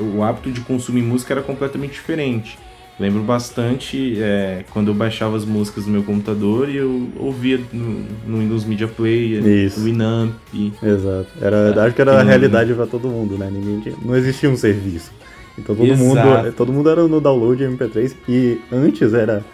o 0.00 0.22
hábito 0.22 0.50
de 0.50 0.60
consumir 0.60 1.02
música 1.02 1.34
era 1.34 1.42
completamente 1.42 1.92
diferente. 1.92 2.58
Lembro 3.00 3.22
bastante 3.22 4.20
é, 4.20 4.64
quando 4.70 4.88
eu 4.88 4.94
baixava 4.94 5.36
as 5.36 5.44
músicas 5.44 5.86
no 5.86 5.92
meu 5.92 6.02
computador 6.02 6.68
e 6.68 6.78
eu 6.78 7.08
ouvia 7.16 7.60
no, 7.72 8.04
no 8.26 8.38
Windows 8.40 8.64
Media 8.64 8.88
Player, 8.88 9.46
Isso. 9.46 9.78
no 9.78 9.86
Winamp. 9.86 10.34
Exato. 10.82 11.28
Era, 11.40 11.56
é, 11.56 11.80
acho 11.80 11.94
que 11.94 12.00
era 12.00 12.18
a 12.18 12.24
realidade 12.24 12.74
para 12.74 12.86
todo 12.86 13.06
mundo, 13.06 13.38
né? 13.38 13.48
Ninguém 13.52 13.80
tinha, 13.80 13.94
não 14.04 14.16
existia 14.16 14.50
um 14.50 14.56
serviço. 14.56 15.12
Então 15.58 15.74
todo 15.74 15.96
mundo, 15.96 16.52
todo 16.56 16.72
mundo 16.72 16.88
era 16.88 17.06
no 17.08 17.20
download 17.20 17.62
MP3 17.64 18.14
e 18.28 18.60
antes 18.72 19.12
era 19.12 19.44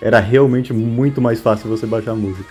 era 0.00 0.20
realmente 0.20 0.72
muito 0.72 1.20
mais 1.20 1.40
fácil 1.40 1.68
você 1.68 1.86
baixar 1.86 2.12
a 2.12 2.16
música. 2.16 2.48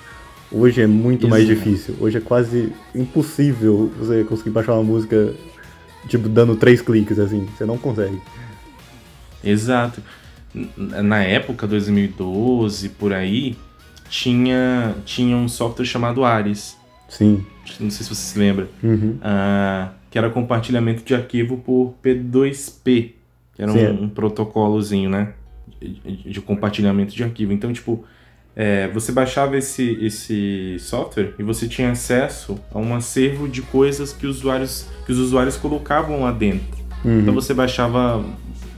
Hoje 0.51 0.81
é 0.81 0.87
muito 0.87 1.27
Exato. 1.27 1.29
mais 1.29 1.47
difícil. 1.47 1.95
Hoje 1.99 2.17
é 2.17 2.21
quase 2.21 2.71
impossível 2.93 3.91
você 3.97 4.23
conseguir 4.23 4.51
baixar 4.51 4.73
uma 4.73 4.83
música 4.83 5.33
tipo 6.07 6.29
dando 6.29 6.55
três 6.55 6.81
cliques 6.81 7.19
assim. 7.19 7.47
Você 7.55 7.65
não 7.65 7.77
consegue. 7.77 8.19
Exato. 9.43 10.01
Na 10.77 11.21
época, 11.21 11.67
2012, 11.67 12.89
por 12.89 13.11
aí, 13.11 13.57
tinha, 14.09 14.95
tinha 15.05 15.35
um 15.35 15.47
software 15.47 15.85
chamado 15.85 16.23
Ares. 16.23 16.77
Sim. 17.09 17.45
Não 17.79 17.89
sei 17.89 18.05
se 18.05 18.15
você 18.15 18.15
se 18.15 18.39
lembra. 18.39 18.69
Uhum. 18.81 19.17
Uh, 19.17 19.89
que 20.15 20.19
era 20.19 20.29
compartilhamento 20.29 21.03
de 21.03 21.13
arquivo 21.13 21.57
por 21.57 21.93
P2P. 22.01 23.11
Que 23.53 23.61
era 23.61 23.69
um, 23.69 24.03
um, 24.03 24.07
protocolozinho, 24.07 25.09
né? 25.09 25.33
De, 25.77 26.31
de, 26.31 26.39
compartilhamento 26.39 27.13
de 27.13 27.21
arquivo. 27.21 27.51
Então, 27.51 27.73
tipo, 27.73 28.05
é, 28.55 28.87
você 28.87 29.11
baixava 29.11 29.57
esse, 29.57 29.83
esse 30.01 30.77
software 30.79 31.33
e 31.37 31.43
você 31.43 31.67
tinha 31.67 31.91
acesso 31.91 32.57
a 32.73 32.79
um 32.79 32.95
acervo 32.95 33.45
de 33.49 33.61
coisas 33.61 34.13
que, 34.13 34.25
usuários, 34.25 34.87
que 35.05 35.11
os 35.11 35.19
usuários 35.19 35.57
colocavam 35.57 36.21
lá 36.21 36.31
dentro. 36.31 36.85
Uhum. 37.03 37.19
Então 37.19 37.33
você 37.33 37.53
baixava 37.53 38.23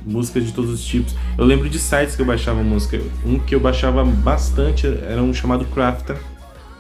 músicas 0.04 0.44
de 0.44 0.54
todos 0.54 0.72
os 0.72 0.84
tipos. 0.84 1.16
Eu 1.38 1.46
lembro 1.46 1.70
de 1.70 1.78
sites 1.78 2.16
que 2.16 2.22
eu 2.24 2.26
baixava 2.26 2.64
música. 2.64 3.00
Um 3.24 3.38
que 3.38 3.54
eu 3.54 3.60
baixava 3.60 4.04
bastante 4.04 4.88
era 4.88 5.22
um 5.22 5.32
chamado 5.32 5.66
Crafter. 5.66 6.18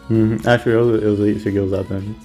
Uhum. 0.10 0.36
Acho 0.44 0.64
que 0.64 0.70
eu, 0.72 0.96
eu 0.96 1.40
cheguei 1.40 1.62
a 1.62 1.64
usar 1.64 1.84
também. 1.84 2.16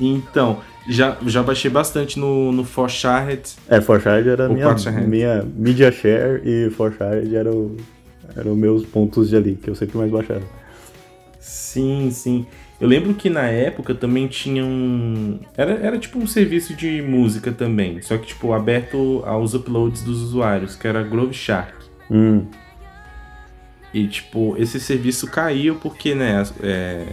Então, 0.00 0.60
já, 0.88 1.16
já 1.26 1.42
baixei 1.42 1.70
bastante 1.70 2.18
no, 2.18 2.52
no 2.52 2.64
Forshared. 2.64 3.42
É, 3.68 3.80
Forshared 3.80 4.28
era 4.28 4.48
minha, 4.48 4.74
minha 5.06 5.46
media 5.56 5.92
share 5.92 6.40
e 6.44 6.70
Forshared 6.70 7.34
era 7.34 7.50
o, 7.50 7.76
eram 8.36 8.54
meus 8.54 8.84
pontos 8.84 9.28
de 9.28 9.36
ali, 9.36 9.54
que 9.54 9.68
eu 9.68 9.74
sempre 9.74 9.98
mais 9.98 10.10
baixava. 10.10 10.42
Sim, 11.38 12.10
sim. 12.10 12.46
Eu 12.80 12.88
lembro 12.88 13.14
que 13.14 13.30
na 13.30 13.42
época 13.42 13.94
também 13.94 14.26
tinha 14.26 14.64
um. 14.64 15.38
Era, 15.56 15.74
era 15.74 15.98
tipo 15.98 16.18
um 16.18 16.26
serviço 16.26 16.74
de 16.74 17.00
música 17.00 17.52
também, 17.52 18.02
só 18.02 18.18
que 18.18 18.26
tipo 18.26 18.52
aberto 18.52 19.22
aos 19.24 19.54
uploads 19.54 20.02
dos 20.02 20.20
usuários, 20.20 20.74
que 20.74 20.88
era 20.88 21.02
Grove 21.02 21.32
Shark. 21.32 21.72
Hum. 22.10 22.46
E 23.94 24.08
tipo, 24.08 24.56
esse 24.58 24.80
serviço 24.80 25.30
caiu 25.30 25.76
porque, 25.76 26.14
né, 26.14 26.42
é, 26.62 27.06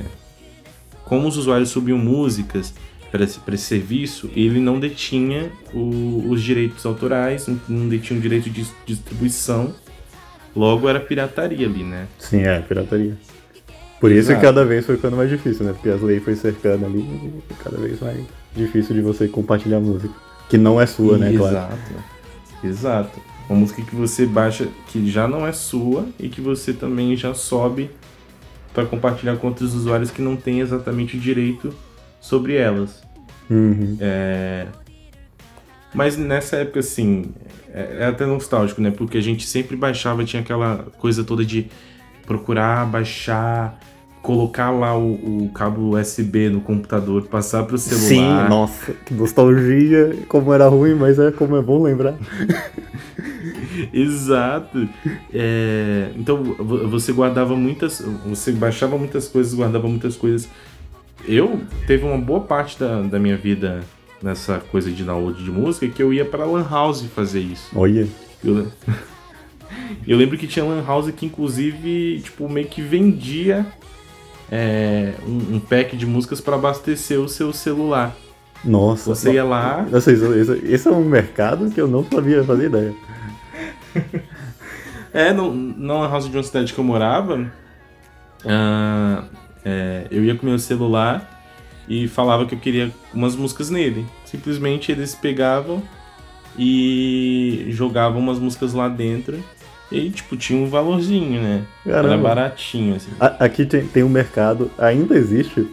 como 1.05 1.27
os 1.27 1.37
usuários 1.37 1.69
subiam 1.69 1.97
músicas 1.97 2.73
para 3.11 3.23
esse, 3.23 3.39
esse 3.51 3.63
serviço, 3.63 4.29
ele 4.35 4.59
não 4.59 4.79
detinha 4.79 5.51
o, 5.73 6.25
os 6.29 6.41
direitos 6.41 6.85
autorais, 6.85 7.47
não 7.67 7.87
detinha 7.87 8.19
o 8.19 8.21
direito 8.21 8.49
de 8.49 8.65
distribuição, 8.85 9.73
logo 10.55 10.87
era 10.87 10.99
pirataria 10.99 11.67
ali, 11.67 11.83
né? 11.83 12.07
Sim, 12.17 12.41
é, 12.41 12.59
pirataria. 12.59 13.17
Por 13.99 14.11
isso 14.11 14.31
Exato. 14.31 14.39
que 14.39 14.45
cada 14.45 14.65
vez 14.65 14.85
foi 14.85 14.95
ficando 14.95 15.17
mais 15.17 15.29
difícil, 15.29 15.65
né? 15.65 15.73
Porque 15.73 15.89
as 15.89 16.01
leis 16.01 16.23
foi 16.23 16.35
cercando 16.35 16.85
ali 16.85 16.99
e 16.99 17.53
cada 17.61 17.77
vez 17.77 17.99
mais 17.99 18.23
difícil 18.55 18.95
de 18.95 19.01
você 19.01 19.27
compartilhar 19.27 19.79
música. 19.79 20.13
Que 20.49 20.57
não 20.57 20.79
é 20.79 20.85
sua, 20.85 21.17
né, 21.17 21.31
claro. 21.35 21.55
Exato. 21.55 21.93
Exato. 22.63 23.19
Uma 23.49 23.59
música 23.59 23.81
que 23.81 23.95
você 23.95 24.25
baixa 24.25 24.67
que 24.87 25.09
já 25.09 25.27
não 25.27 25.45
é 25.45 25.51
sua 25.51 26.07
e 26.19 26.29
que 26.29 26.39
você 26.39 26.71
também 26.71 27.15
já 27.15 27.33
sobe 27.33 27.89
para 28.73 28.85
compartilhar 28.85 29.35
com 29.37 29.47
outros 29.47 29.73
usuários 29.73 30.11
que 30.11 30.21
não 30.21 30.35
têm 30.35 30.61
exatamente 30.61 31.17
o 31.17 31.19
direito 31.19 31.73
sobre 32.19 32.55
elas. 32.55 33.01
Uhum. 33.49 33.97
É... 33.99 34.67
Mas 35.93 36.17
nessa 36.17 36.57
época, 36.57 36.79
assim, 36.79 37.31
é, 37.73 37.97
é 38.01 38.05
até 38.05 38.25
nostálgico, 38.25 38.81
né? 38.81 38.91
Porque 38.91 39.17
a 39.17 39.21
gente 39.21 39.47
sempre 39.47 39.75
baixava, 39.75 40.23
tinha 40.23 40.41
aquela 40.41 40.87
coisa 40.97 41.23
toda 41.23 41.43
de 41.43 41.67
procurar 42.25 42.85
baixar 42.85 43.79
colocar 44.21 44.69
lá 44.69 44.97
o, 44.97 45.45
o 45.45 45.49
cabo 45.53 45.97
USB 45.97 46.49
no 46.49 46.61
computador, 46.61 47.23
passar 47.23 47.63
pro 47.63 47.77
celular. 47.77 48.45
Sim, 48.45 48.49
nossa, 48.49 48.93
que 49.05 49.13
nostalgia, 49.13 50.15
como 50.27 50.53
era 50.53 50.67
ruim, 50.67 50.93
mas 50.93 51.17
é 51.19 51.31
como 51.31 51.55
é 51.55 51.61
bom 51.61 51.81
lembrar. 51.81 52.15
Exato. 53.93 54.89
É, 55.33 56.09
então 56.15 56.43
você 56.43 57.13
guardava 57.13 57.55
muitas. 57.55 58.03
Você 58.27 58.51
baixava 58.51 58.97
muitas 58.97 59.27
coisas, 59.27 59.53
guardava 59.53 59.87
muitas 59.87 60.15
coisas. 60.17 60.49
Eu 61.29 61.61
teve 61.85 62.03
uma 62.03 62.17
boa 62.17 62.39
parte 62.39 62.79
da, 62.79 63.03
da 63.03 63.19
minha 63.19 63.37
vida 63.37 63.81
nessa 64.19 64.57
coisa 64.71 64.89
de 64.89 65.03
download 65.03 65.43
de 65.43 65.51
música 65.51 65.87
que 65.87 66.01
eu 66.01 66.11
ia 66.11 66.25
pra 66.25 66.43
Lan 66.43 66.67
House 66.67 67.03
fazer 67.03 67.39
isso. 67.39 67.69
Olha. 67.75 68.07
Eu, 68.43 68.67
eu 70.07 70.17
lembro 70.17 70.39
que 70.39 70.47
tinha 70.47 70.65
Lan 70.65 70.83
House 70.83 71.11
que 71.11 71.27
inclusive, 71.27 72.19
tipo, 72.23 72.49
meio 72.49 72.67
que 72.67 72.81
vendia 72.81 73.63
é, 74.51 75.13
um, 75.27 75.57
um, 75.57 75.59
pack 75.59 75.95
de 75.95 76.07
músicas 76.07 76.41
para 76.41 76.55
abastecer 76.55 77.19
o 77.19 77.29
seu 77.29 77.53
celular. 77.53 78.15
Nossa. 78.65 79.13
Você 79.13 79.33
ia 79.33 79.43
lá. 79.43 79.85
Nossa, 79.89 80.11
isso, 80.11 80.33
isso, 80.33 80.53
esse 80.63 80.87
é 80.87 80.91
um 80.91 81.05
mercado 81.05 81.69
que 81.69 81.79
eu 81.79 81.87
não 81.87 82.03
sabia 82.03 82.43
fazer 82.43 82.65
ideia. 82.65 82.95
é, 85.13 85.31
no, 85.31 85.53
na 85.53 86.07
house 86.07 86.27
de 86.27 86.35
uma 86.35 86.41
cidade 86.41 86.73
que 86.73 86.79
eu 86.79 86.83
morava, 86.83 87.51
uh, 88.43 89.38
é, 89.63 90.05
eu 90.09 90.23
ia 90.23 90.35
com 90.35 90.45
meu 90.45 90.59
celular 90.59 91.39
e 91.87 92.07
falava 92.07 92.45
que 92.45 92.53
eu 92.53 92.59
queria 92.59 92.91
umas 93.13 93.35
músicas 93.35 93.69
nele. 93.69 94.05
Simplesmente 94.25 94.91
eles 94.91 95.15
pegavam 95.15 95.81
e 96.57 97.67
jogavam 97.69 98.19
umas 98.19 98.37
músicas 98.37 98.73
lá 98.73 98.87
dentro 98.87 99.43
e, 99.91 100.09
tipo, 100.11 100.37
tinha 100.37 100.61
um 100.61 100.69
valorzinho, 100.69 101.41
né? 101.41 101.63
Caramba. 101.83 102.13
Era 102.13 102.17
baratinho, 102.17 102.95
assim. 102.95 103.09
Aqui 103.19 103.65
tem, 103.65 103.85
tem 103.87 104.03
um 104.03 104.09
mercado, 104.09 104.69
ainda 104.77 105.15
existe, 105.15 105.67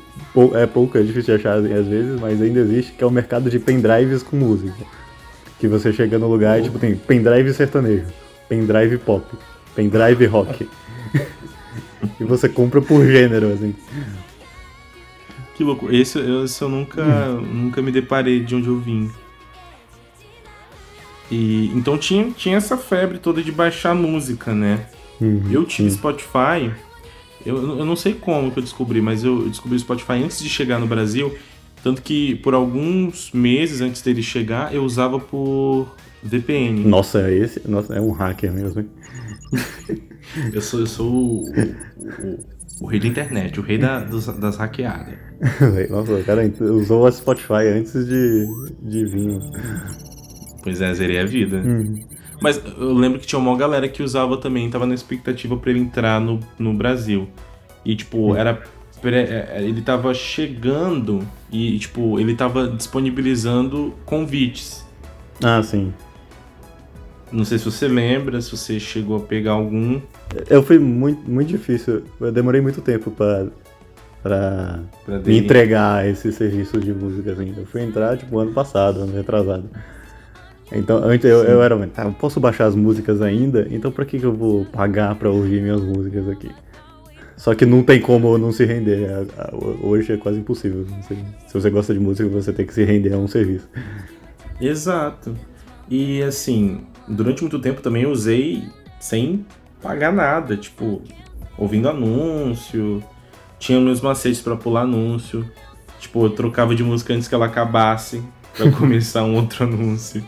é 0.55 0.67
pouco, 0.67 0.97
é 0.97 1.03
difícil 1.03 1.37
de 1.37 1.47
achar 1.47 1.59
às 1.59 1.87
vezes, 1.87 2.19
mas 2.19 2.41
ainda 2.41 2.61
existe, 2.61 2.93
que 2.93 3.05
é 3.05 3.07
o 3.07 3.11
mercado 3.11 3.51
de 3.51 3.59
pendrives 3.59 4.23
com 4.23 4.37
música. 4.37 4.85
Que 5.59 5.69
você 5.69 5.93
chega 5.93 6.19
no 6.19 6.29
lugar 6.29 6.59
e, 6.59 6.63
tipo, 6.63 6.79
tem 6.79 6.97
pendrive 6.97 7.53
sertanejo, 7.53 8.07
pendrive 8.49 8.97
pop, 8.99 9.27
pendrive 9.75 10.25
rock. 10.27 10.67
e 12.21 12.25
você 12.25 12.49
compra 12.49 12.81
por 12.81 13.05
gênero, 13.07 13.53
assim. 13.53 13.75
Que 15.55 15.65
louco. 15.65 15.91
Esse, 15.93 16.19
esse 16.45 16.63
eu 16.63 16.69
nunca, 16.69 17.05
nunca 17.41 17.81
me 17.81 17.91
deparei 17.91 18.41
de 18.41 18.55
onde 18.55 18.69
eu 18.69 18.79
vim. 18.79 19.11
E, 21.31 21.73
então 21.75 21.99
tinha, 21.99 22.31
tinha 22.31 22.57
essa 22.57 22.77
febre 22.77 23.19
toda 23.19 23.43
de 23.43 23.51
baixar 23.51 23.95
música, 23.95 24.55
né? 24.55 24.87
Uhum, 25.21 25.43
eu 25.51 25.65
tive 25.65 25.91
Spotify, 25.91 26.71
eu, 27.45 27.79
eu 27.79 27.85
não 27.85 27.97
sei 27.97 28.13
como 28.13 28.51
que 28.51 28.59
eu 28.59 28.63
descobri, 28.63 29.01
mas 29.01 29.25
eu 29.25 29.49
descobri 29.49 29.77
o 29.77 29.81
Spotify 29.81 30.15
antes 30.25 30.41
de 30.41 30.49
chegar 30.49 30.79
no 30.79 30.87
Brasil. 30.87 31.37
Tanto 31.83 32.03
que 32.03 32.35
por 32.37 32.55
alguns 32.55 33.31
meses 33.33 33.81
antes 33.81 34.03
dele 34.03 34.23
chegar, 34.23 34.75
eu 34.75 34.85
usava 34.85 35.21
por 35.21 35.87
VPN. 36.29 36.85
Nossa, 36.85 37.29
é 37.29 37.35
esse 37.35 37.69
nossa, 37.69 37.95
é 37.95 38.01
um 38.01 38.13
hacker 38.13 38.53
mesmo, 38.53 38.81
hein? 38.81 38.89
eu 40.53 40.61
sou, 40.61 40.81
eu 40.81 40.87
sou 40.87 41.13
o, 41.13 41.45
o, 41.51 42.39
o, 42.83 42.87
rei 42.87 43.01
da 43.01 43.07
internet, 43.07 43.59
o 43.61 43.63
rei 43.63 43.79
da, 43.79 44.01
dos, 44.01 44.27
das 44.27 44.57
hackeadas. 44.57 45.15
Nossa, 45.91 46.13
o 46.13 46.25
cara 46.25 46.43
usou 46.61 47.07
o 47.07 47.13
Spotify 47.13 47.69
antes 47.75 48.07
de, 48.07 48.47
de 48.83 49.05
vir. 49.05 49.39
Pois 50.63 50.81
é, 50.81 50.93
zerei 50.95 51.21
a 51.21 51.25
vida. 51.25 51.59
Uhum. 51.59 52.01
Mas 52.41 52.61
eu 52.79 52.93
lembro 52.93 53.19
que 53.19 53.27
tinha 53.27 53.39
uma 53.39 53.57
galera 53.57 53.89
que 53.89 54.03
usava 54.03 54.37
também, 54.37 54.69
tava 54.69 54.87
na 54.87 54.95
expectativa 54.95 55.57
para 55.57 55.71
ele 55.71 55.81
entrar 55.81 56.21
no, 56.21 56.41
no 56.59 56.75
Brasil. 56.75 57.29
E, 57.85 57.95
tipo, 57.95 58.19
uhum. 58.19 58.37
era. 58.37 58.63
É, 59.05 59.59
é, 59.59 59.63
ele 59.63 59.83
tava 59.83 60.13
chegando 60.15 61.27
e, 61.53 61.79
tipo, 61.79 62.19
ele 62.19 62.35
tava 62.35 62.67
disponibilizando 62.67 63.95
convites. 64.05 64.85
Ah, 65.45 65.63
sim. 65.63 65.93
Não 67.33 67.45
sei 67.45 67.59
se 67.59 67.65
você 67.65 67.89
lembra, 67.89 68.41
se 68.41 68.51
você 68.51 68.79
chegou 68.79 69.17
a 69.17 69.21
pegar 69.21 69.53
algum. 69.53 70.01
Eu 70.49 70.63
fui 70.63 70.79
muito, 70.79 71.29
muito 71.29 71.49
difícil. 71.49 72.05
Eu 72.21 72.31
demorei 72.31 72.61
muito 72.61 72.81
tempo 72.81 73.11
para 73.11 73.47
pra, 74.23 74.81
pra 75.05 75.19
me 75.19 75.39
entregar 75.39 76.07
esse 76.09 76.33
serviço 76.33 76.79
de 76.79 76.93
música, 76.93 77.33
assim. 77.33 77.55
Eu 77.57 77.67
fui 77.67 77.83
entrar, 77.83 78.17
tipo, 78.17 78.39
ano 78.39 78.53
passado, 78.53 79.01
ano 79.01 79.13
retrasado. 79.13 79.69
Então, 80.73 80.99
antes 80.99 81.25
eu, 81.25 81.45
eu 81.45 81.63
era, 81.63 81.87
tá, 81.87 82.05
eu 82.05 82.13
posso 82.13 82.41
baixar 82.41 82.67
as 82.67 82.75
músicas 82.75 83.23
ainda, 83.23 83.69
então 83.71 83.93
pra 83.93 84.05
que, 84.05 84.19
que 84.19 84.27
eu 84.27 84.35
vou 84.35 84.65
pagar 84.65 85.15
pra 85.15 85.31
ouvir 85.31 85.63
minhas 85.63 85.81
músicas 85.81 86.29
aqui? 86.29 86.51
Só 87.37 87.55
que 87.55 87.65
não 87.65 87.83
tem 87.83 88.01
como 88.01 88.37
não 88.39 88.51
se 88.51 88.65
render. 88.65 89.09
Hoje 89.83 90.13
é 90.13 90.17
quase 90.17 90.41
impossível. 90.41 90.87
Se 91.47 91.53
você 91.55 91.71
gosta 91.71 91.93
de 91.93 92.01
música, 92.01 92.29
você 92.29 92.53
tem 92.53 92.67
que 92.67 92.73
se 92.73 92.83
render 92.83 93.13
a 93.13 93.19
um 93.19 93.29
serviço. 93.29 93.69
Exato. 94.61 95.35
E 95.89 96.23
assim, 96.23 96.81
durante 97.09 97.43
muito 97.43 97.59
tempo 97.59 97.81
também 97.81 98.03
eu 98.03 98.11
usei 98.11 98.65
sem 99.01 99.45
pagar 99.83 100.13
nada, 100.13 100.57
tipo, 100.57 101.03
ouvindo 101.57 101.89
anúncio, 101.89 103.03
tinha 103.59 103.81
meus 103.81 104.01
macetes 104.01 104.41
para 104.41 104.57
pular 104.57 104.83
anúncio. 104.83 105.49
Tipo, 105.99 106.27
eu 106.27 106.31
trocava 106.31 106.75
de 106.75 106.83
música 106.83 107.15
antes 107.15 107.29
que 107.29 107.35
ela 107.35 107.47
acabasse 107.47 108.23
para 108.57 108.71
começar 108.73 109.25
um 109.25 109.37
outro 109.37 109.65
anúncio. 109.65 110.25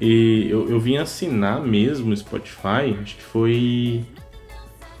E 0.00 0.46
eu, 0.50 0.68
eu 0.70 0.78
vim 0.78 0.96
assinar 0.96 1.60
mesmo 1.60 2.12
o 2.12 2.16
Spotify, 2.16 2.96
acho 3.02 3.16
que 3.16 3.22
foi 3.22 4.04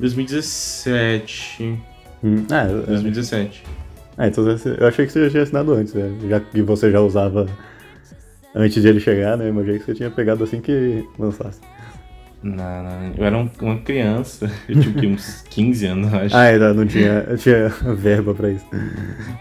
2017. 0.00 1.78
Hum, 2.22 2.46
é, 2.50 2.66
2017. 2.66 3.64
É, 4.16 4.26
então 4.26 4.44
eu 4.48 4.88
achei 4.88 5.06
que 5.06 5.12
você 5.12 5.24
já 5.24 5.30
tinha 5.30 5.42
assinado 5.44 5.72
antes, 5.72 5.94
né? 5.94 6.12
Já 6.28 6.40
que 6.40 6.60
você 6.62 6.90
já 6.90 7.00
usava 7.00 7.46
antes 8.54 8.82
de 8.82 8.88
ele 8.88 9.00
chegar, 9.00 9.36
né? 9.36 9.50
Achei 9.50 9.78
que 9.78 9.84
você 9.84 9.94
tinha 9.94 10.10
pegado 10.10 10.44
assim 10.44 10.60
que 10.60 11.04
lançasse. 11.18 11.60
Não, 12.40 12.54
não, 12.54 13.12
eu 13.16 13.24
era 13.24 13.36
um, 13.36 13.50
uma 13.60 13.78
criança, 13.78 14.48
eu 14.68 14.80
tinha 14.80 15.12
uns 15.12 15.42
15 15.50 15.86
anos, 15.86 16.14
acho. 16.14 16.36
Ah, 16.36 16.42
ainda 16.42 16.72
não 16.72 16.86
tinha, 16.86 17.26
tinha 17.36 17.68
verba 17.68 18.32
pra 18.32 18.50
isso. 18.50 18.64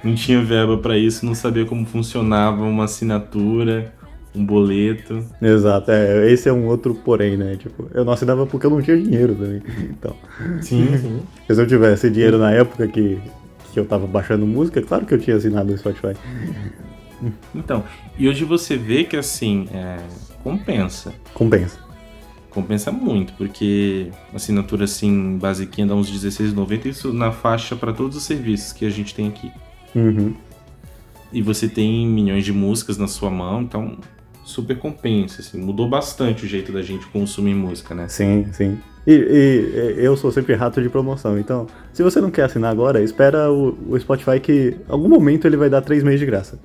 Não 0.04 0.16
tinha 0.16 0.42
verba 0.42 0.80
pra 0.80 0.98
isso, 0.98 1.24
não 1.24 1.36
sabia 1.36 1.64
como 1.64 1.86
funcionava 1.86 2.64
uma 2.64 2.86
assinatura 2.86 3.94
um 4.38 4.46
boleto. 4.46 5.24
Exato, 5.42 5.92
é, 5.92 6.32
esse 6.32 6.48
é 6.48 6.54
um 6.54 6.68
outro 6.68 6.94
porém, 6.94 7.36
né? 7.36 7.56
Tipo, 7.56 7.90
eu 7.94 8.06
não 8.06 8.14
assinava 8.14 8.46
porque 8.46 8.66
eu 8.66 8.70
não 8.70 8.82
tinha 8.82 8.98
dinheiro 8.98 9.36
também. 9.36 9.62
Então. 9.90 10.16
Sim, 10.62 10.88
sim. 10.98 11.22
Se 11.50 11.60
eu 11.60 11.68
tivesse 11.68 12.10
dinheiro 12.10 12.38
na 12.38 12.52
época 12.52 12.88
que, 12.88 13.20
que 13.74 13.80
eu 13.80 13.86
tava 13.86 14.06
baixando 14.06 14.46
música, 14.46 14.82
claro 14.82 15.06
que 15.06 15.14
eu 15.14 15.20
tinha 15.20 15.36
assinado 15.36 15.74
o 15.74 15.78
Spotify. 15.78 16.16
Então, 17.56 17.84
e 18.18 18.28
hoje 18.28 18.44
você 18.44 18.76
vê 18.76 19.04
que 19.04 19.16
assim, 19.16 19.68
é, 19.74 19.98
compensa. 20.44 21.14
Compensa. 21.34 21.80
Compensa 22.50 22.92
muito, 22.92 23.34
porque 23.34 24.08
assinatura 24.34 24.86
assim, 24.86 25.38
basiquinha 25.38 25.86
dá 25.86 25.96
uns 25.96 26.10
R$16,90, 26.10 26.86
isso 26.88 27.14
na 27.14 27.32
faixa 27.32 27.76
para 27.76 27.94
todos 27.94 28.18
os 28.18 28.24
serviços 28.24 28.74
que 28.74 28.86
a 28.86 28.90
gente 28.90 29.14
tem 29.14 29.28
aqui. 29.28 29.52
Uhum. 29.96 30.34
E 31.32 31.42
você 31.42 31.68
tem 31.68 32.08
milhões 32.08 32.46
de 32.46 32.54
músicas 32.54 32.98
na 32.98 33.08
sua 33.08 33.30
mão, 33.30 33.62
então 33.62 33.98
super 34.44 34.78
compensa, 34.78 35.42
assim, 35.42 35.60
mudou 35.60 35.90
bastante 35.90 36.46
o 36.46 36.48
jeito 36.48 36.72
da 36.72 36.82
gente 36.82 37.06
consumir 37.08 37.54
música, 37.54 37.94
né? 37.94 38.08
Sim, 38.08 38.48
sim. 38.54 38.80
E, 39.06 39.14
e, 39.14 40.04
eu 40.04 40.16
sou 40.18 40.32
sempre 40.32 40.56
rato 40.56 40.82
de 40.82 40.90
promoção, 40.90 41.38
então, 41.38 41.68
se 41.94 42.02
você 42.02 42.20
não 42.20 42.32
quer 42.32 42.44
assinar 42.44 42.72
agora, 42.72 43.04
espera 43.04 43.52
o, 43.52 43.78
o 43.90 44.00
Spotify 44.00 44.40
que, 44.40 44.78
em 44.90 44.92
algum 44.92 45.10
momento, 45.10 45.46
ele 45.46 45.58
vai 45.58 45.70
dar 45.70 45.82
três 45.82 46.02
meses 46.02 46.20
de 46.20 46.26
graça. 46.26 46.58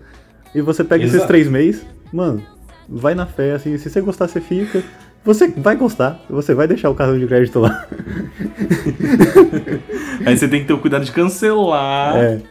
E 0.55 0.61
você 0.61 0.85
pega 0.85 1.05
Exato. 1.05 1.17
esses 1.17 1.29
três 1.29 1.49
meses, 1.49 1.85
mano, 2.12 2.43
vai 2.88 3.15
na 3.15 3.27
fé, 3.27 3.53
assim, 3.53 3.79
se 3.79 3.88
você 3.88 4.01
gostar, 4.01 4.29
você 4.29 4.41
fica. 4.41 4.83
Você 5.25 5.47
vai 5.49 5.77
gostar, 5.77 6.21
você 6.29 6.53
vai 6.53 6.67
deixar 6.67 6.91
o 6.91 6.97
cartão 6.97 7.17
de 7.17 7.27
crédito 7.27 7.61
lá. 7.61 7.87
Aí 10.27 10.37
você 10.37 10.49
tem 10.49 10.62
que 10.62 10.67
ter 10.67 10.73
o 10.73 10.79
cuidado 10.79 11.05
de 11.05 11.12
cancelar. 11.12 12.17
É 12.17 12.43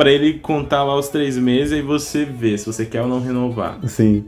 para 0.00 0.10
ele 0.10 0.38
contar 0.38 0.82
lá 0.82 0.98
os 0.98 1.10
três 1.10 1.36
meses 1.36 1.78
e 1.78 1.82
você 1.82 2.24
vê 2.24 2.56
se 2.56 2.64
você 2.64 2.86
quer 2.86 3.02
ou 3.02 3.06
não 3.06 3.20
renovar. 3.20 3.78
Sim. 3.86 4.24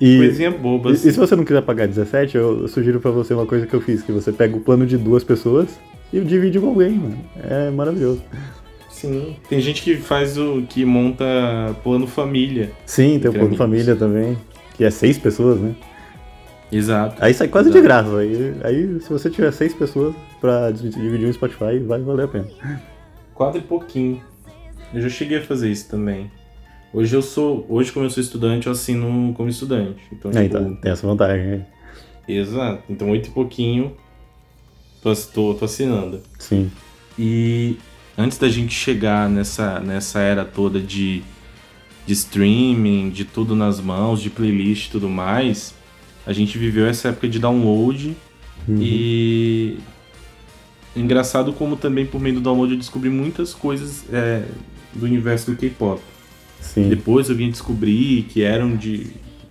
E, 0.00 0.18
Coisinha 0.18 0.52
boba. 0.52 0.90
E, 0.90 0.92
e, 0.92 0.96
se 0.96 1.18
você 1.18 1.34
não 1.34 1.44
quiser 1.44 1.62
pagar 1.62 1.88
17, 1.88 2.36
eu 2.36 2.68
sugiro 2.68 3.00
para 3.00 3.10
você 3.10 3.34
uma 3.34 3.44
coisa 3.44 3.66
que 3.66 3.74
eu 3.74 3.80
fiz, 3.80 4.02
que 4.02 4.12
você 4.12 4.30
pega 4.30 4.56
o 4.56 4.60
plano 4.60 4.86
de 4.86 4.96
duas 4.96 5.24
pessoas 5.24 5.68
e 6.12 6.20
divide 6.20 6.60
com 6.60 6.68
alguém, 6.68 6.92
mano. 6.92 7.18
É 7.42 7.70
maravilhoso. 7.70 8.22
Sim. 9.02 9.36
Tem 9.48 9.60
gente 9.60 9.82
que 9.82 9.96
faz 9.96 10.38
o. 10.38 10.62
que 10.68 10.84
monta 10.84 11.24
plano 11.82 12.06
família. 12.06 12.70
Sim, 12.86 13.18
tem 13.18 13.28
o 13.30 13.32
plano 13.32 13.48
amigos. 13.48 13.58
família 13.58 13.96
também. 13.96 14.38
Que 14.76 14.84
é 14.84 14.90
seis 14.90 15.18
pessoas, 15.18 15.60
né? 15.60 15.74
Exato. 16.70 17.16
Aí 17.22 17.34
sai 17.34 17.48
quase 17.48 17.68
Exato. 17.68 17.82
de 17.82 17.86
graça. 17.86 18.16
Aí, 18.16 18.54
aí, 18.64 19.00
se 19.00 19.10
você 19.10 19.28
tiver 19.28 19.52
seis 19.52 19.74
pessoas 19.74 20.14
pra 20.40 20.70
dividir 20.70 21.28
um 21.28 21.32
Spotify, 21.32 21.78
vai 21.86 22.00
valer 22.00 22.24
a 22.24 22.28
pena. 22.28 22.48
Quatro 23.34 23.60
e 23.60 23.62
pouquinho. 23.62 24.22
Eu 24.94 25.00
já 25.02 25.08
cheguei 25.08 25.38
a 25.38 25.42
fazer 25.42 25.70
isso 25.70 25.90
também. 25.90 26.30
Hoje 26.94 27.14
eu 27.14 27.22
sou. 27.22 27.66
Hoje, 27.68 27.92
como 27.92 28.06
eu 28.06 28.10
sou 28.10 28.22
estudante, 28.22 28.66
eu 28.66 28.72
assino 28.72 29.34
como 29.34 29.48
estudante. 29.48 30.00
Então, 30.12 30.30
é, 30.30 30.44
tipo, 30.44 30.56
então 30.56 30.76
tem 30.76 30.92
essa 30.92 31.06
vantagem, 31.06 31.46
né? 31.46 31.66
Exato. 32.28 32.84
Então 32.88 33.10
oito 33.10 33.28
e 33.28 33.32
pouquinho 33.32 33.96
tô, 35.02 35.14
tô, 35.14 35.54
tô 35.54 35.64
assinando. 35.64 36.20
Sim. 36.38 36.70
E 37.18 37.76
antes 38.16 38.38
da 38.38 38.48
gente 38.48 38.74
chegar 38.74 39.28
nessa, 39.28 39.80
nessa 39.80 40.20
era 40.20 40.44
toda 40.44 40.80
de, 40.80 41.22
de 42.06 42.12
streaming, 42.12 43.10
de 43.10 43.24
tudo 43.24 43.54
nas 43.54 43.80
mãos, 43.80 44.20
de 44.20 44.30
playlist 44.30 44.88
e 44.88 44.90
tudo 44.90 45.08
mais, 45.08 45.74
a 46.26 46.32
gente 46.32 46.56
viveu 46.58 46.86
essa 46.86 47.08
época 47.08 47.28
de 47.28 47.38
download 47.38 48.16
uhum. 48.68 48.78
e. 48.80 49.78
Engraçado 50.94 51.54
como 51.54 51.74
também 51.74 52.04
por 52.04 52.20
meio 52.20 52.34
do 52.34 52.40
download 52.42 52.74
eu 52.74 52.78
descobri 52.78 53.08
muitas 53.08 53.54
coisas 53.54 54.04
é, 54.12 54.44
do 54.92 55.06
universo 55.06 55.50
do 55.50 55.56
K-pop. 55.56 56.02
Depois 56.76 57.30
eu 57.30 57.34
vim 57.34 57.50
descobrir 57.50 58.24
que 58.24 58.42
eram 58.42 58.76
de. 58.76 59.06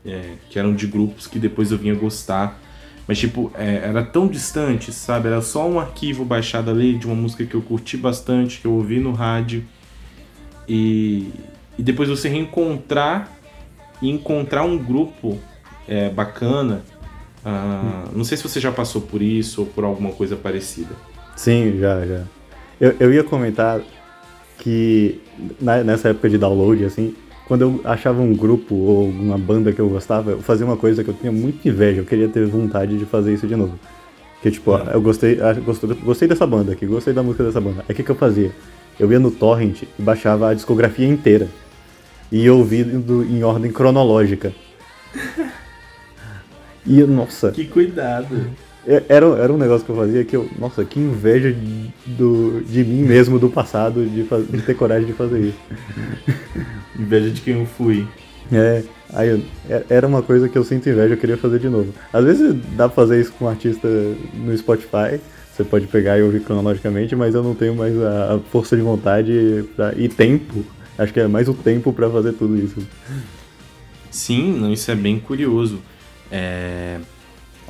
É, 0.05 0.35
que 0.49 0.57
eram 0.57 0.73
de 0.73 0.87
grupos 0.87 1.27
que 1.27 1.39
depois 1.39 1.71
eu 1.71 1.77
vinha 1.77 1.95
gostar. 1.95 2.61
Mas, 3.07 3.17
tipo, 3.17 3.51
é, 3.55 3.81
era 3.87 4.03
tão 4.03 4.27
distante, 4.27 4.91
sabe? 4.91 5.27
Era 5.27 5.41
só 5.41 5.67
um 5.67 5.79
arquivo 5.79 6.23
baixado 6.23 6.69
ali 6.69 6.97
de 6.97 7.05
uma 7.05 7.15
música 7.15 7.45
que 7.45 7.55
eu 7.55 7.61
curti 7.61 7.97
bastante, 7.97 8.59
que 8.59 8.65
eu 8.65 8.73
ouvi 8.73 8.99
no 8.99 9.11
rádio. 9.11 9.63
E, 10.67 11.29
e 11.77 11.83
depois 11.83 12.07
você 12.07 12.29
reencontrar 12.29 13.29
e 14.01 14.09
encontrar 14.09 14.63
um 14.63 14.77
grupo 14.77 15.37
é, 15.87 16.09
bacana. 16.09 16.81
Ah, 17.43 18.05
não 18.13 18.23
sei 18.23 18.37
se 18.37 18.43
você 18.43 18.59
já 18.59 18.71
passou 18.71 19.01
por 19.01 19.21
isso 19.21 19.61
ou 19.61 19.67
por 19.67 19.83
alguma 19.83 20.11
coisa 20.11 20.35
parecida. 20.35 20.95
Sim, 21.35 21.79
já, 21.79 22.05
já. 22.05 22.23
Eu, 22.79 22.95
eu 22.99 23.13
ia 23.13 23.23
comentar 23.23 23.81
que 24.57 25.19
na, 25.59 25.83
nessa 25.83 26.09
época 26.09 26.29
de 26.29 26.37
download, 26.37 26.85
assim, 26.85 27.15
quando 27.51 27.63
eu 27.63 27.81
achava 27.83 28.21
um 28.21 28.33
grupo 28.33 28.73
ou 28.73 29.09
uma 29.09 29.37
banda 29.37 29.73
que 29.73 29.81
eu 29.81 29.89
gostava, 29.89 30.31
eu 30.31 30.41
fazia 30.41 30.65
uma 30.65 30.77
coisa 30.77 31.03
que 31.03 31.09
eu 31.09 31.13
tinha 31.13 31.33
muita 31.33 31.67
inveja, 31.67 31.99
eu 31.99 32.05
queria 32.05 32.29
ter 32.29 32.45
vontade 32.45 32.97
de 32.97 33.03
fazer 33.03 33.33
isso 33.33 33.45
de 33.45 33.57
novo. 33.57 33.77
Que 34.41 34.49
tipo, 34.49 34.73
é. 34.73 34.95
eu 34.95 35.01
gostei, 35.01 35.37
gostei, 35.65 35.89
gostei 35.95 36.27
dessa 36.29 36.47
banda 36.47 36.71
aqui, 36.71 36.85
gostei 36.85 37.13
da 37.13 37.21
música 37.21 37.43
dessa 37.43 37.59
banda. 37.59 37.83
Aí 37.89 37.91
o 37.91 37.93
que, 37.93 38.03
que 38.03 38.09
eu 38.09 38.15
fazia? 38.15 38.53
Eu 38.97 39.11
ia 39.11 39.19
no 39.19 39.29
torrent 39.29 39.81
e 39.81 40.01
baixava 40.01 40.49
a 40.49 40.53
discografia 40.53 41.05
inteira. 41.05 41.49
E 42.31 42.49
ouvindo 42.49 43.21
em 43.21 43.43
ordem 43.43 43.69
cronológica. 43.69 44.53
E, 46.87 47.03
nossa. 47.03 47.51
Que 47.51 47.65
cuidado. 47.65 48.49
É, 48.87 49.03
era, 49.09 49.25
era 49.25 49.53
um 49.53 49.57
negócio 49.57 49.85
que 49.85 49.91
eu 49.91 49.95
fazia 49.95 50.23
que 50.25 50.35
eu. 50.35 50.49
Nossa, 50.57 50.83
que 50.83 50.99
inveja 50.99 51.55
do, 52.05 52.61
de 52.61 52.83
mim 52.83 53.03
mesmo 53.03 53.37
do 53.37 53.49
passado 53.49 54.03
de, 54.05 54.23
de 54.23 54.61
ter 54.63 54.75
coragem 54.75 55.05
de 55.05 55.13
fazer 55.13 55.39
isso. 55.39 55.59
inveja 56.97 57.29
de 57.29 57.41
quem 57.41 57.59
eu 57.59 57.65
fui. 57.65 58.07
É, 58.51 58.83
aí 59.13 59.29
eu, 59.29 59.41
é, 59.69 59.85
era 59.89 60.07
uma 60.07 60.21
coisa 60.21 60.49
que 60.49 60.57
eu 60.57 60.63
sinto 60.63 60.89
inveja, 60.89 61.13
eu 61.13 61.17
queria 61.17 61.37
fazer 61.37 61.59
de 61.59 61.69
novo. 61.69 61.93
Às 62.11 62.25
vezes 62.25 62.55
dá 62.75 62.89
pra 62.89 62.95
fazer 62.95 63.21
isso 63.21 63.31
com 63.33 63.45
um 63.45 63.47
artista 63.47 63.87
no 64.33 64.57
Spotify, 64.57 65.21
você 65.53 65.63
pode 65.63 65.87
pegar 65.87 66.17
e 66.17 66.23
ouvir 66.23 66.41
cronologicamente, 66.41 67.15
mas 67.15 67.35
eu 67.35 67.43
não 67.43 67.53
tenho 67.53 67.75
mais 67.75 67.95
a, 68.01 68.35
a 68.35 68.39
força 68.39 68.75
de 68.75 68.81
vontade 68.81 69.65
pra, 69.75 69.93
e 69.95 70.09
tempo. 70.09 70.65
Acho 70.97 71.13
que 71.13 71.19
é 71.19 71.27
mais 71.27 71.47
o 71.47 71.53
tempo 71.53 71.93
para 71.93 72.09
fazer 72.09 72.33
tudo 72.33 72.57
isso. 72.57 72.85
Sim, 74.09 74.59
não, 74.59 74.73
isso 74.73 74.89
é 74.91 74.95
bem 74.95 75.19
curioso. 75.19 75.79
É, 76.31 76.99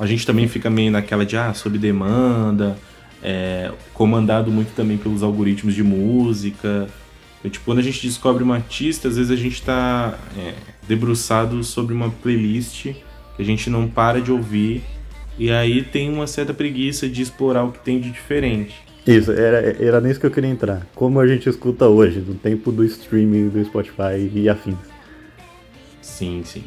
a 0.02 0.06
gente 0.06 0.26
também 0.26 0.48
fica 0.48 0.68
meio 0.68 0.90
naquela 0.90 1.24
de, 1.24 1.36
ah, 1.36 1.54
sob 1.54 1.78
demanda, 1.78 2.76
é, 3.22 3.70
comandado 3.94 4.50
muito 4.50 4.74
também 4.74 4.98
pelos 4.98 5.22
algoritmos 5.22 5.76
de 5.76 5.82
música. 5.84 6.88
Então, 7.38 7.48
tipo, 7.48 7.64
quando 7.64 7.78
a 7.78 7.82
gente 7.82 8.04
descobre 8.04 8.42
uma 8.42 8.56
artista, 8.56 9.06
às 9.06 9.16
vezes 9.16 9.30
a 9.30 9.36
gente 9.36 9.54
está 9.54 10.18
é, 10.36 10.54
debruçado 10.88 11.62
sobre 11.62 11.94
uma 11.94 12.10
playlist 12.10 12.86
que 13.36 13.42
a 13.42 13.44
gente 13.44 13.70
não 13.70 13.86
para 13.86 14.20
de 14.20 14.32
ouvir 14.32 14.82
e 15.38 15.52
aí 15.52 15.84
tem 15.84 16.12
uma 16.12 16.26
certa 16.26 16.52
preguiça 16.52 17.08
de 17.08 17.22
explorar 17.22 17.62
o 17.62 17.70
que 17.70 17.78
tem 17.78 18.00
de 18.00 18.10
diferente. 18.10 18.74
Isso, 19.06 19.30
era, 19.30 19.80
era 19.80 20.00
nisso 20.00 20.18
que 20.18 20.26
eu 20.26 20.32
queria 20.32 20.50
entrar. 20.50 20.84
Como 20.96 21.20
a 21.20 21.28
gente 21.28 21.48
escuta 21.48 21.86
hoje, 21.86 22.18
no 22.18 22.34
tempo 22.34 22.72
do 22.72 22.84
streaming 22.84 23.50
do 23.50 23.64
Spotify 23.64 24.30
e 24.34 24.48
afins. 24.48 24.74
Sim, 26.00 26.42
sim. 26.44 26.64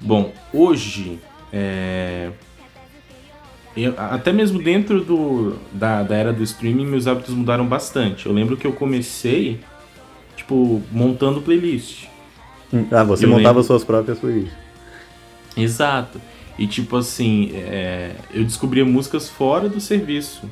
Bom, 0.00 0.32
hoje 0.54 1.18
é... 1.54 2.30
Eu, 3.76 3.94
até 3.96 4.32
mesmo 4.32 4.62
dentro 4.62 5.04
do, 5.04 5.56
da, 5.72 6.02
da 6.02 6.14
era 6.16 6.32
do 6.32 6.42
streaming, 6.42 6.86
meus 6.86 7.06
hábitos 7.06 7.34
mudaram 7.34 7.66
bastante. 7.66 8.26
Eu 8.26 8.32
lembro 8.32 8.56
que 8.56 8.66
eu 8.66 8.72
comecei, 8.72 9.60
tipo, 10.36 10.82
montando 10.92 11.40
playlist. 11.40 12.06
Ah, 12.90 13.02
você 13.02 13.24
eu 13.24 13.28
montava 13.28 13.48
lembro... 13.48 13.64
suas 13.64 13.82
próprias 13.84 14.18
playlists. 14.18 14.56
Exato. 15.56 16.20
E 16.56 16.66
tipo 16.66 16.96
assim, 16.96 17.50
é, 17.54 18.12
eu 18.32 18.44
descobria 18.44 18.84
músicas 18.84 19.28
fora 19.28 19.68
do 19.68 19.80
serviço. 19.80 20.48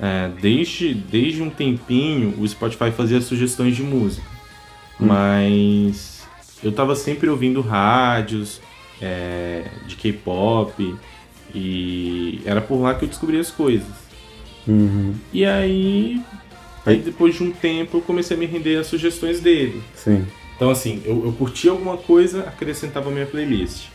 É, 0.00 0.30
desde, 0.40 0.92
desde 0.92 1.42
um 1.42 1.48
tempinho, 1.48 2.34
o 2.38 2.46
Spotify 2.46 2.90
fazia 2.90 3.20
sugestões 3.20 3.74
de 3.76 3.82
música. 3.82 4.26
Hum. 5.00 5.06
Mas 5.06 6.26
eu 6.62 6.70
tava 6.70 6.94
sempre 6.94 7.30
ouvindo 7.30 7.60
rádios, 7.62 8.60
é, 9.02 9.64
de 9.86 9.96
K-pop 9.96 10.96
e 11.54 12.40
era 12.46 12.60
por 12.60 12.80
lá 12.80 12.94
que 12.94 13.04
eu 13.04 13.08
descobri 13.08 13.38
as 13.38 13.50
coisas. 13.50 13.88
Uhum. 14.66 15.14
E 15.32 15.44
aí, 15.44 16.20
aí 16.86 16.98
depois 16.98 17.34
de 17.34 17.42
um 17.42 17.50
tempo 17.50 17.98
eu 17.98 18.00
comecei 18.00 18.36
a 18.36 18.40
me 18.40 18.46
render 18.46 18.76
às 18.76 18.86
sugestões 18.86 19.40
dele. 19.40 19.82
Sim. 19.94 20.24
Então 20.56 20.70
assim, 20.70 21.02
eu, 21.04 21.26
eu 21.26 21.32
curti 21.32 21.68
alguma 21.68 21.96
coisa, 21.96 22.44
acrescentava 22.44 23.10
a 23.10 23.12
minha 23.12 23.26
playlist. 23.26 23.88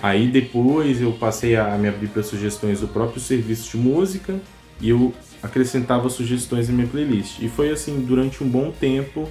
Aí 0.00 0.28
depois 0.28 1.00
eu 1.00 1.12
passei 1.12 1.56
a 1.56 1.76
me 1.76 1.88
abrir 1.88 2.08
para 2.08 2.22
sugestões 2.22 2.80
do 2.80 2.88
próprio 2.88 3.20
serviço 3.20 3.70
de 3.70 3.76
música 3.76 4.40
e 4.80 4.88
eu 4.88 5.12
acrescentava 5.42 6.08
sugestões 6.08 6.68
em 6.70 6.72
minha 6.72 6.86
playlist. 6.86 7.40
E 7.40 7.48
foi 7.48 7.70
assim 7.70 8.00
durante 8.00 8.42
um 8.42 8.48
bom 8.48 8.70
tempo, 8.70 9.28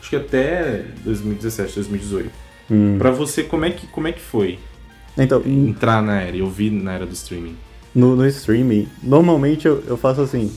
acho 0.00 0.08
que 0.08 0.16
até 0.16 0.84
2017, 1.04 1.74
2018. 1.74 2.41
Hum. 2.70 2.96
Para 2.98 3.10
você, 3.10 3.42
como 3.42 3.64
é, 3.64 3.70
que, 3.70 3.86
como 3.86 4.08
é 4.08 4.12
que 4.12 4.20
foi? 4.20 4.58
Então, 5.16 5.42
entrar 5.44 6.02
na 6.02 6.20
era 6.20 6.36
e 6.36 6.42
ouvir 6.42 6.70
na 6.70 6.94
era 6.94 7.06
do 7.06 7.12
streaming? 7.12 7.56
No, 7.94 8.16
no 8.16 8.26
streaming, 8.26 8.88
normalmente 9.02 9.66
eu, 9.66 9.82
eu 9.86 9.96
faço 9.96 10.22
assim. 10.22 10.50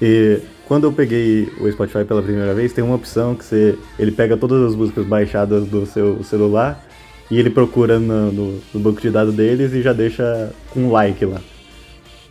E 0.00 0.40
quando 0.66 0.84
eu 0.84 0.92
peguei 0.92 1.52
o 1.60 1.70
Spotify 1.70 2.04
pela 2.04 2.22
primeira 2.22 2.54
vez, 2.54 2.72
tem 2.72 2.82
uma 2.82 2.96
opção 2.96 3.34
que 3.34 3.44
você, 3.44 3.78
ele 3.98 4.10
pega 4.10 4.36
todas 4.36 4.70
as 4.70 4.74
músicas 4.74 5.04
baixadas 5.04 5.66
do 5.66 5.84
seu 5.84 6.24
celular 6.24 6.82
e 7.30 7.38
ele 7.38 7.50
procura 7.50 7.98
no, 7.98 8.32
no, 8.32 8.60
no 8.72 8.80
banco 8.80 9.00
de 9.00 9.10
dados 9.10 9.34
deles 9.34 9.72
e 9.72 9.82
já 9.82 9.92
deixa 9.92 10.50
um 10.74 10.90
like 10.90 11.24
lá. 11.24 11.40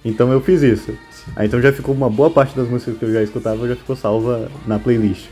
Então 0.04 0.32
eu 0.32 0.42
fiz 0.42 0.64
isso. 0.64 0.92
Aí 1.36 1.48
então 1.48 1.62
já 1.62 1.72
ficou 1.72 1.94
uma 1.94 2.10
boa 2.10 2.32
parte 2.32 2.56
das 2.56 2.68
músicas 2.68 2.98
que 2.98 3.06
eu 3.06 3.14
já 3.14 3.22
escutava 3.22 3.68
já 3.68 3.76
ficou 3.76 3.96
salva 3.96 4.50
na 4.66 4.80
playlist. 4.80 5.28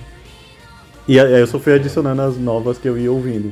E 1.08 1.20
aí 1.20 1.40
eu 1.40 1.48
só 1.48 1.58
fui 1.58 1.74
adicionando 1.74 2.22
as 2.22 2.38
novas 2.38 2.78
que 2.78 2.88
eu 2.88 2.98
ia 2.98 3.12
ouvindo. 3.12 3.52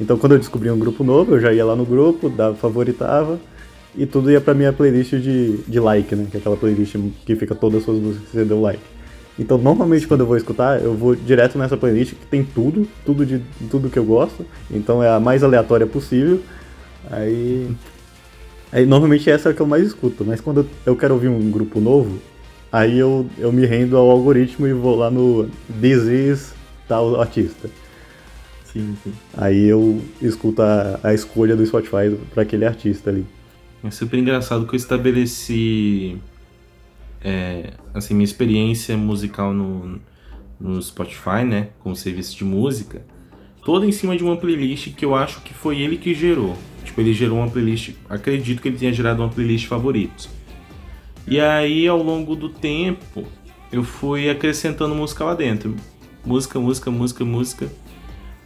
Então 0.00 0.16
quando 0.16 0.32
eu 0.32 0.38
descobri 0.38 0.70
um 0.70 0.78
grupo 0.78 1.02
novo, 1.02 1.34
eu 1.34 1.40
já 1.40 1.52
ia 1.52 1.64
lá 1.64 1.74
no 1.74 1.84
grupo, 1.84 2.28
dava, 2.28 2.54
favoritava 2.54 3.38
e 3.96 4.06
tudo 4.06 4.30
ia 4.30 4.40
pra 4.40 4.54
minha 4.54 4.72
playlist 4.72 5.14
de, 5.14 5.56
de 5.58 5.80
like, 5.80 6.14
né? 6.14 6.26
Que 6.30 6.36
é 6.36 6.40
aquela 6.40 6.56
playlist 6.56 6.96
que 7.26 7.34
fica 7.34 7.54
todas 7.54 7.78
as 7.78 7.84
suas 7.84 7.98
músicas 7.98 8.28
que 8.28 8.36
você 8.36 8.44
deu 8.44 8.60
like. 8.60 8.82
Então 9.38 9.58
normalmente 9.58 10.06
quando 10.06 10.20
eu 10.20 10.26
vou 10.26 10.36
escutar, 10.36 10.82
eu 10.82 10.94
vou 10.94 11.14
direto 11.14 11.58
nessa 11.58 11.76
playlist 11.76 12.14
que 12.14 12.26
tem 12.26 12.44
tudo, 12.44 12.86
tudo 13.04 13.26
de 13.26 13.42
tudo 13.70 13.90
que 13.90 13.98
eu 13.98 14.04
gosto. 14.04 14.46
Então 14.70 15.02
é 15.02 15.08
a 15.08 15.18
mais 15.18 15.42
aleatória 15.42 15.86
possível. 15.86 16.40
Aí. 17.10 17.68
Aí 18.70 18.84
normalmente 18.84 19.30
essa 19.30 19.48
é 19.48 19.52
a 19.52 19.54
que 19.54 19.62
eu 19.62 19.66
mais 19.66 19.86
escuto, 19.86 20.24
mas 20.24 20.40
quando 20.42 20.66
eu 20.84 20.94
quero 20.94 21.14
ouvir 21.14 21.28
um 21.28 21.50
grupo 21.50 21.80
novo, 21.80 22.18
aí 22.70 22.98
eu, 22.98 23.26
eu 23.38 23.50
me 23.50 23.64
rendo 23.64 23.96
ao 23.96 24.10
algoritmo 24.10 24.66
e 24.66 24.74
vou 24.74 24.94
lá 24.94 25.10
no 25.10 25.48
This 25.80 26.02
is 26.06 26.52
tal 26.86 27.18
artista. 27.18 27.70
Sim, 28.78 28.96
sim. 29.02 29.12
Aí 29.36 29.64
eu 29.64 30.00
escuto 30.22 30.62
a, 30.62 31.00
a 31.02 31.12
escolha 31.12 31.56
do 31.56 31.66
Spotify 31.66 32.16
para 32.32 32.44
aquele 32.44 32.64
artista 32.64 33.10
ali. 33.10 33.26
É 33.82 33.90
super 33.90 34.18
engraçado 34.18 34.66
que 34.66 34.74
eu 34.74 34.76
estabeleci 34.76 36.16
é, 37.20 37.72
assim, 37.92 38.14
minha 38.14 38.24
experiência 38.24 38.96
musical 38.96 39.52
no, 39.52 40.00
no 40.60 40.80
Spotify, 40.80 41.44
né, 41.44 41.70
com 41.80 41.90
o 41.90 41.96
serviço 41.96 42.36
de 42.36 42.44
música, 42.44 43.02
toda 43.64 43.84
em 43.84 43.92
cima 43.92 44.16
de 44.16 44.22
uma 44.22 44.36
playlist 44.36 44.94
que 44.94 45.04
eu 45.04 45.14
acho 45.14 45.40
que 45.42 45.52
foi 45.52 45.80
ele 45.80 45.96
que 45.96 46.14
gerou. 46.14 46.56
Tipo, 46.84 47.00
ele 47.00 47.12
gerou 47.12 47.38
uma 47.38 47.50
playlist, 47.50 47.94
acredito 48.08 48.62
que 48.62 48.68
ele 48.68 48.78
tenha 48.78 48.92
gerado 48.92 49.22
uma 49.22 49.28
playlist 49.28 49.66
favoritos. 49.66 50.28
E 51.26 51.40
aí, 51.40 51.86
ao 51.86 52.02
longo 52.02 52.34
do 52.34 52.48
tempo, 52.48 53.26
eu 53.72 53.82
fui 53.82 54.30
acrescentando 54.30 54.94
música 54.94 55.24
lá 55.24 55.34
dentro. 55.34 55.74
Música, 56.24 56.58
música, 56.58 56.90
música, 56.90 57.24
música. 57.24 57.68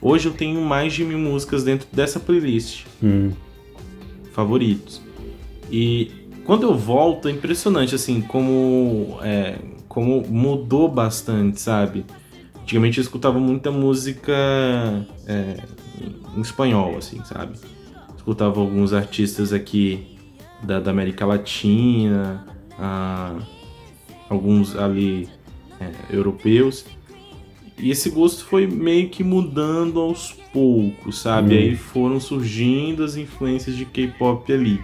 Hoje 0.03 0.27
eu 0.27 0.33
tenho 0.33 0.61
mais 0.61 0.93
de 0.93 1.05
mil 1.05 1.19
músicas 1.19 1.63
dentro 1.63 1.87
dessa 1.93 2.19
playlist. 2.19 2.87
Hum. 3.01 3.31
Favoritos. 4.33 5.01
E 5.71 6.11
quando 6.45 6.65
eu 6.65 6.77
volto, 6.77 7.29
é 7.29 7.31
impressionante, 7.31 7.95
assim, 7.95 8.21
como, 8.21 9.19
é, 9.23 9.59
como 9.89 10.27
mudou 10.29 10.89
bastante, 10.89 11.61
sabe? 11.61 12.05
Antigamente 12.61 12.99
eu 12.99 13.03
escutava 13.03 13.39
muita 13.39 13.71
música 13.71 14.33
é, 15.27 15.63
em 16.37 16.41
espanhol, 16.41 16.97
assim, 16.99 17.23
sabe? 17.25 17.57
Escutava 18.17 18.61
alguns 18.61 18.93
artistas 18.93 19.53
aqui 19.53 20.19
da, 20.65 20.81
da 20.81 20.91
América 20.91 21.25
Latina, 21.25 22.45
a, 22.77 23.37
alguns 24.29 24.75
ali 24.77 25.29
é, 25.81 26.17
europeus. 26.17 26.85
E 27.83 27.91
esse 27.91 28.09
gosto 28.11 28.45
foi 28.45 28.67
meio 28.67 29.09
que 29.09 29.25
mudando 29.25 29.99
aos 29.99 30.33
poucos, 30.53 31.19
sabe? 31.19 31.55
Hum. 31.55 31.59
Aí 31.59 31.77
foram 31.77 32.21
surgindo 32.21 33.03
as 33.03 33.17
influências 33.17 33.77
de 33.77 33.85
K-pop 33.85 34.53
ali. 34.53 34.81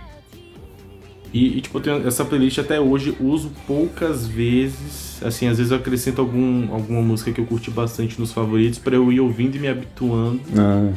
E, 1.33 1.59
e, 1.59 1.61
tipo, 1.61 1.79
eu 1.79 1.83
tenho 1.83 2.09
essa 2.09 2.25
playlist 2.25 2.59
até 2.59 2.81
hoje, 2.81 3.17
uso 3.21 3.53
poucas 3.69 4.27
vezes. 4.27 5.23
Assim, 5.23 5.47
às 5.47 5.59
vezes 5.59 5.71
eu 5.71 5.79
acrescento 5.79 6.21
algum, 6.21 6.73
alguma 6.73 7.01
música 7.01 7.31
que 7.31 7.41
eu 7.41 7.47
curti 7.47 7.71
bastante 7.71 8.19
nos 8.19 8.33
favoritos 8.33 8.81
para 8.81 8.97
eu 8.97 9.13
ir 9.13 9.21
ouvindo 9.21 9.55
e 9.55 9.61
me 9.61 9.69
habituando. 9.69 10.41
Ah. 10.57 10.93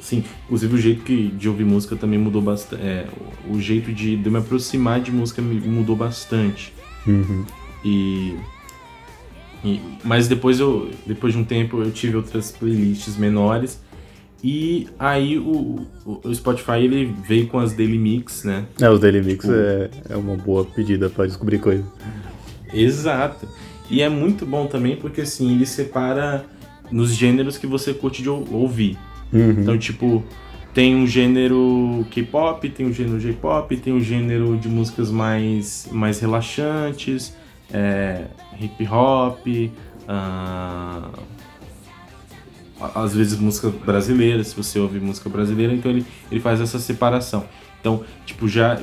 Sim, 0.00 0.24
inclusive 0.46 0.74
o 0.74 0.78
jeito 0.78 1.04
que, 1.04 1.28
de 1.28 1.48
ouvir 1.48 1.64
música 1.64 1.94
também 1.94 2.18
mudou 2.18 2.42
bastante. 2.42 2.82
É, 2.82 3.06
o 3.48 3.60
jeito 3.60 3.92
de, 3.92 4.16
de 4.16 4.30
me 4.30 4.38
aproximar 4.38 5.00
de 5.00 5.12
música 5.12 5.40
mudou 5.40 5.94
bastante. 5.94 6.72
Uhum. 7.06 7.44
E, 7.84 8.34
e, 9.64 9.80
mas 10.04 10.28
depois 10.28 10.58
eu 10.60 10.90
depois 11.06 11.32
de 11.32 11.38
um 11.38 11.44
tempo 11.44 11.82
eu 11.82 11.90
tive 11.90 12.16
outras 12.16 12.50
playlists 12.50 13.16
menores 13.16 13.80
e 14.42 14.88
aí 14.98 15.38
o, 15.38 15.86
o, 16.06 16.34
Spotify 16.34 16.78
ele 16.78 17.14
veio 17.28 17.46
com 17.46 17.58
as 17.58 17.74
Daily 17.74 17.98
Mix, 17.98 18.44
né? 18.44 18.64
É, 18.80 18.88
os 18.88 18.98
Daily 18.98 19.20
Mix 19.20 19.44
o... 19.44 19.52
é, 19.52 19.90
é 20.08 20.16
uma 20.16 20.34
boa 20.34 20.64
pedida 20.64 21.10
para 21.10 21.26
descobrir 21.26 21.58
coisas. 21.58 21.84
Exato. 22.72 23.46
E 23.90 24.00
é 24.00 24.08
muito 24.08 24.46
bom 24.46 24.66
também 24.66 24.96
porque 24.96 25.22
assim, 25.22 25.52
ele 25.54 25.66
separa 25.66 26.46
nos 26.90 27.12
gêneros 27.14 27.58
que 27.58 27.66
você 27.66 27.92
curte 27.92 28.22
de 28.22 28.30
ouvir. 28.30 28.96
Uhum. 29.32 29.50
Então, 29.50 29.78
tipo, 29.78 30.24
tem 30.72 30.96
um 30.96 31.06
gênero 31.06 32.04
K-pop, 32.10 32.68
tem 32.70 32.86
um 32.86 32.92
gênero 32.92 33.20
J-pop, 33.20 33.76
tem 33.76 33.92
um 33.92 34.00
gênero 34.00 34.56
de 34.56 34.68
músicas 34.68 35.10
mais, 35.10 35.88
mais 35.92 36.18
relaxantes, 36.18 37.34
é, 37.72 38.26
hip 38.60 38.86
hop, 38.88 39.46
uh, 39.46 41.20
às 42.94 43.14
vezes 43.14 43.38
música 43.38 43.68
brasileira, 43.68 44.42
se 44.42 44.54
você 44.56 44.78
ouve 44.78 44.98
música 45.00 45.28
brasileira, 45.28 45.72
então 45.72 45.90
ele, 45.90 46.06
ele 46.30 46.40
faz 46.40 46.60
essa 46.60 46.78
separação. 46.78 47.44
Então, 47.80 48.02
tipo, 48.24 48.48
já 48.48 48.78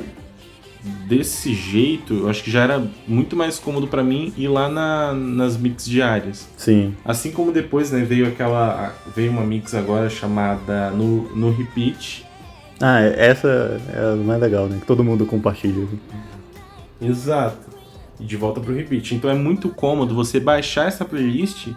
desse 1.08 1.54
jeito, 1.54 2.14
eu 2.14 2.30
acho 2.30 2.44
que 2.44 2.52
já 2.52 2.64
era 2.64 2.84
muito 3.08 3.36
mais 3.36 3.60
cômodo 3.60 3.88
para 3.88 4.04
mim 4.04 4.34
ir 4.38 4.48
lá 4.48 4.70
na, 4.70 5.14
nas 5.14 5.58
mix 5.58 5.86
diárias. 5.86 6.48
Sim. 6.58 6.96
Assim 7.04 7.32
como 7.32 7.52
depois, 7.52 7.92
né, 7.92 8.04
veio 8.04 8.28
aquela 8.28 8.94
veio 9.16 9.32
uma 9.32 9.44
mix 9.44 9.74
agora 9.74 10.10
chamada 10.10 10.92
no, 10.92 11.36
no 11.36 11.52
repeat. 11.52 12.26
Ah, 12.80 13.02
essa 13.02 13.82
é 13.92 14.14
a 14.14 14.16
mais 14.16 14.40
legal, 14.40 14.68
né? 14.68 14.78
Que 14.80 14.86
todo 14.86 15.04
mundo 15.04 15.26
compartilha. 15.26 15.88
Exato. 17.02 17.77
E 18.20 18.24
de 18.24 18.36
volta 18.36 18.60
pro 18.60 18.74
repeat. 18.74 19.16
Então 19.16 19.30
é 19.30 19.36
muito 19.36 19.70
cômodo 19.70 20.16
você 20.16 20.40
baixar 20.40 20.88
essa 20.88 21.06
playlist 21.06 21.68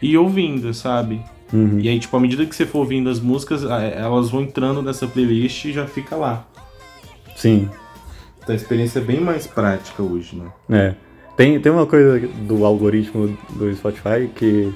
e 0.00 0.10
ir 0.12 0.16
ouvindo, 0.18 0.72
sabe? 0.74 1.22
Uhum. 1.52 1.78
E 1.80 1.88
aí, 1.88 1.98
tipo, 1.98 2.16
à 2.16 2.20
medida 2.20 2.46
que 2.46 2.56
você 2.56 2.64
for 2.64 2.80
ouvindo 2.80 3.10
as 3.10 3.20
músicas, 3.20 3.62
elas 3.62 4.30
vão 4.30 4.42
entrando 4.42 4.82
nessa 4.82 5.06
playlist 5.06 5.66
e 5.66 5.72
já 5.72 5.86
fica 5.86 6.16
lá. 6.16 6.46
Sim. 7.36 7.68
Então 8.38 8.52
a 8.52 8.56
experiência 8.56 8.98
é 8.98 9.02
bem 9.02 9.20
mais 9.20 9.46
prática 9.46 10.02
hoje, 10.02 10.36
né? 10.36 10.50
É. 10.70 10.94
Tem, 11.36 11.58
tem 11.60 11.72
uma 11.72 11.86
coisa 11.86 12.26
do 12.26 12.64
algoritmo 12.64 13.36
do 13.50 13.74
Spotify 13.74 14.28
que, 14.34 14.72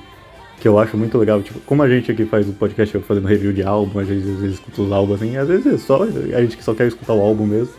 que 0.61 0.69
eu 0.69 0.79
acho 0.79 0.97
muito 0.97 1.19
legal. 1.19 1.43
Tipo, 1.43 1.61
como 1.61 1.83
a 1.83 1.89
gente 1.89 2.11
aqui 2.11 2.25
faz 2.25 2.49
o 2.49 2.53
podcast 2.53 2.99
fazendo 3.01 3.27
review 3.27 3.53
de 3.53 3.63
álbum, 3.63 3.99
a 3.99 4.05
gente 4.05 4.19
às 4.19 4.41
vezes 4.41 4.55
escuta 4.55 4.83
os 4.83 4.93
álbuns 4.93 5.17
assim, 5.17 5.37
às 5.37 5.49
vezes 5.49 5.67
é 5.67 5.79
só 5.79 6.03
a 6.03 6.41
gente 6.41 6.57
que 6.57 6.65
só 6.65 6.75
quer 6.75 6.87
escutar 6.87 7.13
o 7.13 7.21
álbum 7.21 7.47
mesmo. 7.47 7.75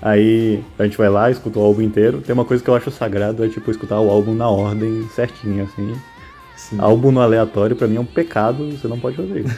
Aí 0.00 0.62
a 0.78 0.84
gente 0.84 0.96
vai 0.96 1.08
lá, 1.08 1.30
escuta 1.30 1.58
o 1.58 1.62
álbum 1.62 1.82
inteiro. 1.82 2.20
Tem 2.20 2.32
uma 2.32 2.44
coisa 2.44 2.62
que 2.62 2.70
eu 2.70 2.74
acho 2.74 2.90
sagrado, 2.90 3.44
é 3.44 3.48
tipo 3.48 3.70
escutar 3.70 4.00
o 4.00 4.10
álbum 4.10 4.34
na 4.34 4.48
ordem 4.48 5.08
certinha, 5.14 5.64
assim. 5.64 5.94
Sim. 6.56 6.76
Álbum 6.80 7.10
no 7.12 7.20
aleatório 7.20 7.76
pra 7.76 7.86
mim 7.86 7.96
é 7.96 8.00
um 8.00 8.04
pecado, 8.04 8.70
você 8.72 8.88
não 8.88 8.98
pode 8.98 9.16
fazer 9.16 9.40
isso. 9.40 9.54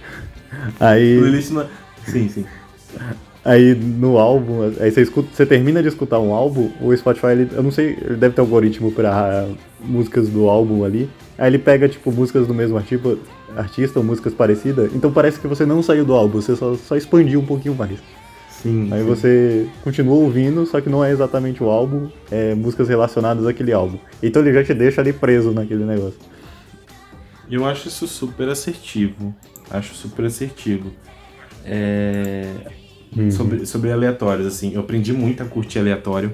Aí. 0.78 1.18
Sim, 2.06 2.28
sim. 2.28 2.46
Aí 3.44 3.74
no 3.74 4.18
álbum, 4.18 4.70
aí 4.80 4.90
você, 4.90 5.00
escuta, 5.00 5.28
você 5.32 5.46
termina 5.46 5.82
de 5.82 5.88
escutar 5.88 6.18
um 6.18 6.34
álbum, 6.34 6.70
o 6.80 6.94
Spotify, 6.94 7.28
ele, 7.28 7.48
eu 7.52 7.62
não 7.62 7.70
sei, 7.70 7.96
ele 8.02 8.16
deve 8.16 8.34
ter 8.34 8.40
algoritmo 8.42 8.92
para 8.92 9.48
músicas 9.80 10.28
do 10.28 10.48
álbum 10.48 10.84
ali. 10.84 11.08
Aí 11.38 11.48
ele 11.48 11.58
pega, 11.58 11.88
tipo, 11.88 12.12
músicas 12.12 12.46
do 12.46 12.52
mesmo 12.52 12.76
artigo, 12.76 13.18
artista 13.56 13.98
ou 13.98 14.04
músicas 14.04 14.34
parecidas. 14.34 14.94
Então 14.94 15.12
parece 15.12 15.38
que 15.38 15.46
você 15.46 15.64
não 15.66 15.82
saiu 15.82 16.04
do 16.04 16.14
álbum, 16.14 16.40
você 16.40 16.56
só, 16.56 16.74
só 16.74 16.96
expandiu 16.96 17.40
um 17.40 17.46
pouquinho 17.46 17.74
mais. 17.74 17.98
Sim. 18.50 18.88
Aí 18.92 19.00
sim. 19.00 19.06
você 19.06 19.68
continua 19.82 20.14
ouvindo, 20.14 20.66
só 20.66 20.80
que 20.80 20.88
não 20.88 21.04
é 21.04 21.10
exatamente 21.10 21.62
o 21.62 21.70
álbum, 21.70 22.08
é 22.30 22.54
músicas 22.54 22.88
relacionadas 22.88 23.46
àquele 23.46 23.72
álbum. 23.72 23.98
Então 24.22 24.42
ele 24.42 24.52
já 24.52 24.64
te 24.64 24.74
deixa 24.74 25.00
ali 25.00 25.12
preso 25.12 25.52
naquele 25.52 25.84
negócio. 25.84 26.18
Eu 27.50 27.64
acho 27.64 27.88
isso 27.88 28.06
super 28.06 28.48
assertivo. 28.48 29.34
Acho 29.70 29.94
super 29.94 30.26
assertivo. 30.26 30.90
É... 31.64 32.44
Uhum. 33.16 33.30
Sobre, 33.30 33.66
sobre 33.66 33.90
aleatórios, 33.90 34.46
assim, 34.46 34.72
eu 34.72 34.80
aprendi 34.80 35.12
muito 35.12 35.42
a 35.42 35.46
curtir 35.46 35.80
aleatório. 35.80 36.32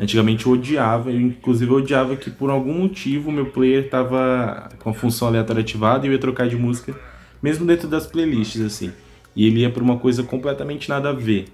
Antigamente 0.00 0.46
eu 0.46 0.52
odiava, 0.52 1.10
eu, 1.10 1.20
inclusive 1.20 1.70
eu 1.70 1.76
odiava 1.76 2.16
que 2.16 2.30
por 2.30 2.48
algum 2.48 2.72
motivo 2.72 3.30
meu 3.30 3.46
player 3.46 3.90
tava 3.90 4.70
com 4.78 4.88
a 4.88 4.94
função 4.94 5.28
aleatória 5.28 5.60
ativada 5.60 6.06
e 6.06 6.08
eu 6.08 6.14
ia 6.14 6.18
trocar 6.18 6.48
de 6.48 6.56
música, 6.56 6.98
mesmo 7.42 7.66
dentro 7.66 7.86
das 7.86 8.06
playlists, 8.06 8.62
assim. 8.62 8.92
E 9.36 9.46
ele 9.46 9.60
ia 9.60 9.68
por 9.68 9.82
uma 9.82 9.98
coisa 9.98 10.22
completamente 10.22 10.88
nada 10.88 11.10
a 11.10 11.12
ver. 11.12 11.48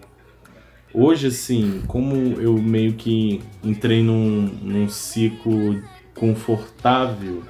Hoje, 0.94 1.26
assim, 1.26 1.82
como 1.88 2.40
eu 2.40 2.56
meio 2.56 2.92
que 2.92 3.40
entrei 3.64 4.00
num, 4.00 4.48
num 4.62 4.88
ciclo 4.88 5.82
confortável 6.14 7.42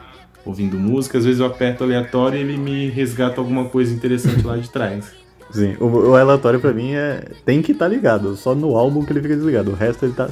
ouvindo 0.46 0.78
música, 0.78 1.18
às 1.18 1.26
vezes 1.26 1.40
eu 1.40 1.46
aperto 1.46 1.84
aleatório 1.84 2.38
e 2.38 2.40
ele 2.40 2.56
me 2.56 2.88
resgata 2.88 3.38
alguma 3.38 3.66
coisa 3.66 3.94
interessante 3.94 4.42
lá 4.42 4.56
de 4.56 4.70
trás. 4.70 5.25
Sim, 5.50 5.76
o, 5.78 5.86
o 5.86 6.16
aleatório 6.16 6.60
pra 6.60 6.72
mim 6.72 6.92
é. 6.92 7.24
Tem 7.44 7.62
que 7.62 7.72
estar 7.72 7.86
tá 7.86 7.88
ligado, 7.88 8.36
só 8.36 8.54
no 8.54 8.76
álbum 8.76 9.04
que 9.04 9.12
ele 9.12 9.22
fica 9.22 9.36
desligado, 9.36 9.70
o 9.70 9.74
resto 9.74 10.04
ele 10.04 10.14
tá 10.14 10.28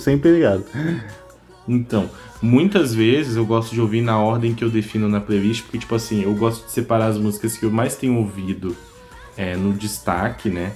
sempre 0.00 0.32
ligado. 0.32 0.64
Então, 1.68 2.08
muitas 2.40 2.94
vezes 2.94 3.36
eu 3.36 3.44
gosto 3.44 3.74
de 3.74 3.80
ouvir 3.80 4.00
na 4.00 4.18
ordem 4.18 4.54
que 4.54 4.64
eu 4.64 4.70
defino 4.70 5.08
na 5.08 5.20
playlist, 5.20 5.64
porque, 5.64 5.78
tipo 5.78 5.94
assim, 5.94 6.22
eu 6.22 6.34
gosto 6.34 6.64
de 6.64 6.72
separar 6.72 7.08
as 7.08 7.18
músicas 7.18 7.56
que 7.58 7.64
eu 7.64 7.70
mais 7.70 7.94
tenho 7.94 8.16
ouvido 8.16 8.74
é, 9.36 9.54
no 9.54 9.74
destaque, 9.74 10.48
né? 10.48 10.72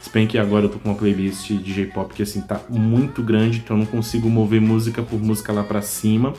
Se 0.00 0.08
bem 0.08 0.26
que 0.26 0.38
agora 0.38 0.66
eu 0.66 0.68
tô 0.68 0.78
com 0.78 0.90
uma 0.90 0.94
playlist 0.96 1.48
de 1.48 1.74
J-pop 1.74 2.14
que, 2.14 2.22
assim, 2.22 2.40
tá 2.40 2.60
muito 2.68 3.22
grande, 3.22 3.58
então 3.58 3.76
eu 3.76 3.80
não 3.80 3.86
consigo 3.86 4.30
mover 4.30 4.60
música 4.60 5.02
por 5.02 5.20
música 5.20 5.52
lá 5.52 5.64
pra 5.64 5.82
cima. 5.82 6.32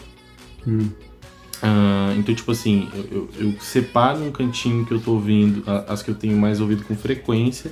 Hum. 0.65 0.87
Uh, 1.57 2.19
então, 2.19 2.35
tipo 2.35 2.51
assim, 2.51 2.87
eu, 2.93 3.05
eu, 3.11 3.29
eu, 3.39 3.53
separo 3.59 4.23
um 4.23 4.31
cantinho 4.31 4.85
que 4.85 4.93
eu 4.93 4.99
tô 4.99 5.13
ouvindo, 5.13 5.63
as 5.87 6.03
que 6.03 6.11
eu 6.11 6.15
tenho 6.15 6.37
mais 6.37 6.61
ouvido 6.61 6.83
com 6.83 6.95
frequência, 6.95 7.71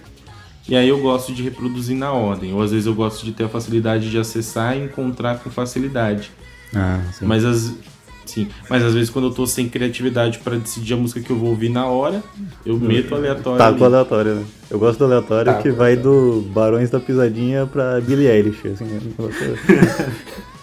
e 0.67 0.75
aí 0.75 0.89
eu 0.89 0.99
gosto 0.99 1.31
de 1.31 1.43
reproduzir 1.43 1.95
na 1.95 2.11
ordem. 2.11 2.53
Ou 2.53 2.61
às 2.61 2.71
vezes 2.71 2.87
eu 2.87 2.95
gosto 2.95 3.23
de 3.23 3.31
ter 3.31 3.43
a 3.43 3.49
facilidade 3.49 4.09
de 4.09 4.17
acessar 4.17 4.75
e 4.75 4.83
encontrar 4.83 5.39
com 5.39 5.51
facilidade. 5.51 6.31
Ah, 6.73 6.99
sim. 7.13 7.25
Mas 7.25 7.45
as, 7.45 7.75
sim, 8.25 8.47
mas 8.67 8.83
às 8.83 8.95
vezes 8.95 9.11
quando 9.11 9.27
eu 9.27 9.31
tô 9.31 9.45
sem 9.45 9.69
criatividade 9.69 10.39
para 10.39 10.57
decidir 10.57 10.95
a 10.95 10.97
música 10.97 11.21
que 11.21 11.29
eu 11.29 11.37
vou 11.37 11.49
ouvir 11.49 11.69
na 11.69 11.85
hora, 11.85 12.23
eu 12.65 12.79
meto 12.79 13.13
aleatório. 13.13 13.59
Tá 13.59 13.71
com 13.71 13.85
aleatório, 13.85 14.35
né? 14.35 14.45
Eu 14.71 14.79
gosto 14.79 14.97
do 14.97 15.05
aleatório 15.05 15.53
tá, 15.53 15.61
que 15.61 15.69
vai 15.69 15.95
do 15.95 16.41
Barões 16.51 16.89
da 16.89 16.99
Pisadinha 16.99 17.67
pra 17.67 18.01
Billie 18.01 18.27
Eilish, 18.27 18.67
assim. 18.67 18.85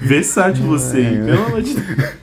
Versátil 0.00 0.64
você, 0.64 1.00
hein? 1.00 1.24
Pelo 1.24 1.46
amor 1.46 1.62
de 1.62 1.74
Deus. 1.74 2.20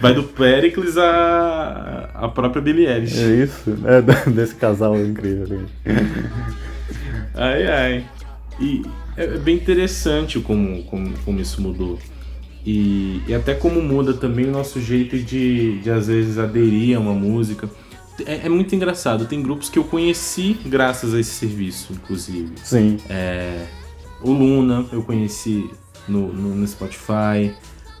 Vai 0.00 0.14
do 0.14 0.24
Pericles 0.24 0.98
a, 0.98 2.10
a 2.14 2.28
própria 2.28 2.60
Billie 2.60 2.86
Eilish. 2.86 3.18
É 3.18 3.44
isso, 3.44 3.78
é 3.84 4.02
desse 4.30 4.54
casal 4.54 4.98
incrível. 4.98 5.62
ai, 7.34 7.66
ai. 7.66 8.04
E 8.60 8.82
é 9.16 9.26
bem 9.38 9.56
interessante 9.56 10.38
como, 10.38 10.82
como, 10.84 11.12
como 11.24 11.40
isso 11.40 11.62
mudou. 11.62 11.98
E, 12.64 13.22
e 13.26 13.34
até 13.34 13.54
como 13.54 13.80
muda 13.80 14.12
também 14.12 14.46
o 14.46 14.50
nosso 14.50 14.80
jeito 14.80 15.16
de, 15.18 15.78
de 15.78 15.90
às 15.90 16.08
vezes 16.08 16.36
aderir 16.38 16.96
a 16.96 17.00
uma 17.00 17.14
música. 17.14 17.70
É, 18.26 18.46
é, 18.46 18.48
muito 18.48 18.74
engraçado. 18.74 19.26
Tem 19.26 19.42
grupos 19.42 19.68
que 19.68 19.78
eu 19.78 19.84
conheci 19.84 20.58
graças 20.66 21.14
a 21.14 21.20
esse 21.20 21.30
serviço, 21.30 21.92
inclusive. 21.92 22.52
Sim. 22.62 22.98
É, 23.08 23.66
o 24.22 24.32
Luna 24.32 24.84
eu 24.92 25.02
conheci 25.02 25.70
no, 26.08 26.32
no, 26.32 26.54
no 26.54 26.66
Spotify. 26.66 27.52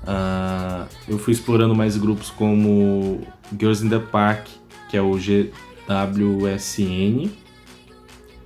Uh, 0.02 0.86
eu 1.08 1.18
fui 1.18 1.32
explorando 1.32 1.74
mais 1.74 1.96
grupos 1.96 2.30
como 2.30 3.20
Girls 3.58 3.84
in 3.84 3.88
the 3.88 3.98
Park, 3.98 4.46
que 4.88 4.96
é 4.96 5.02
o 5.02 5.12
GWSN. 5.16 5.86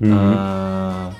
Uhum. 0.00 0.10
Uh, 0.10 1.14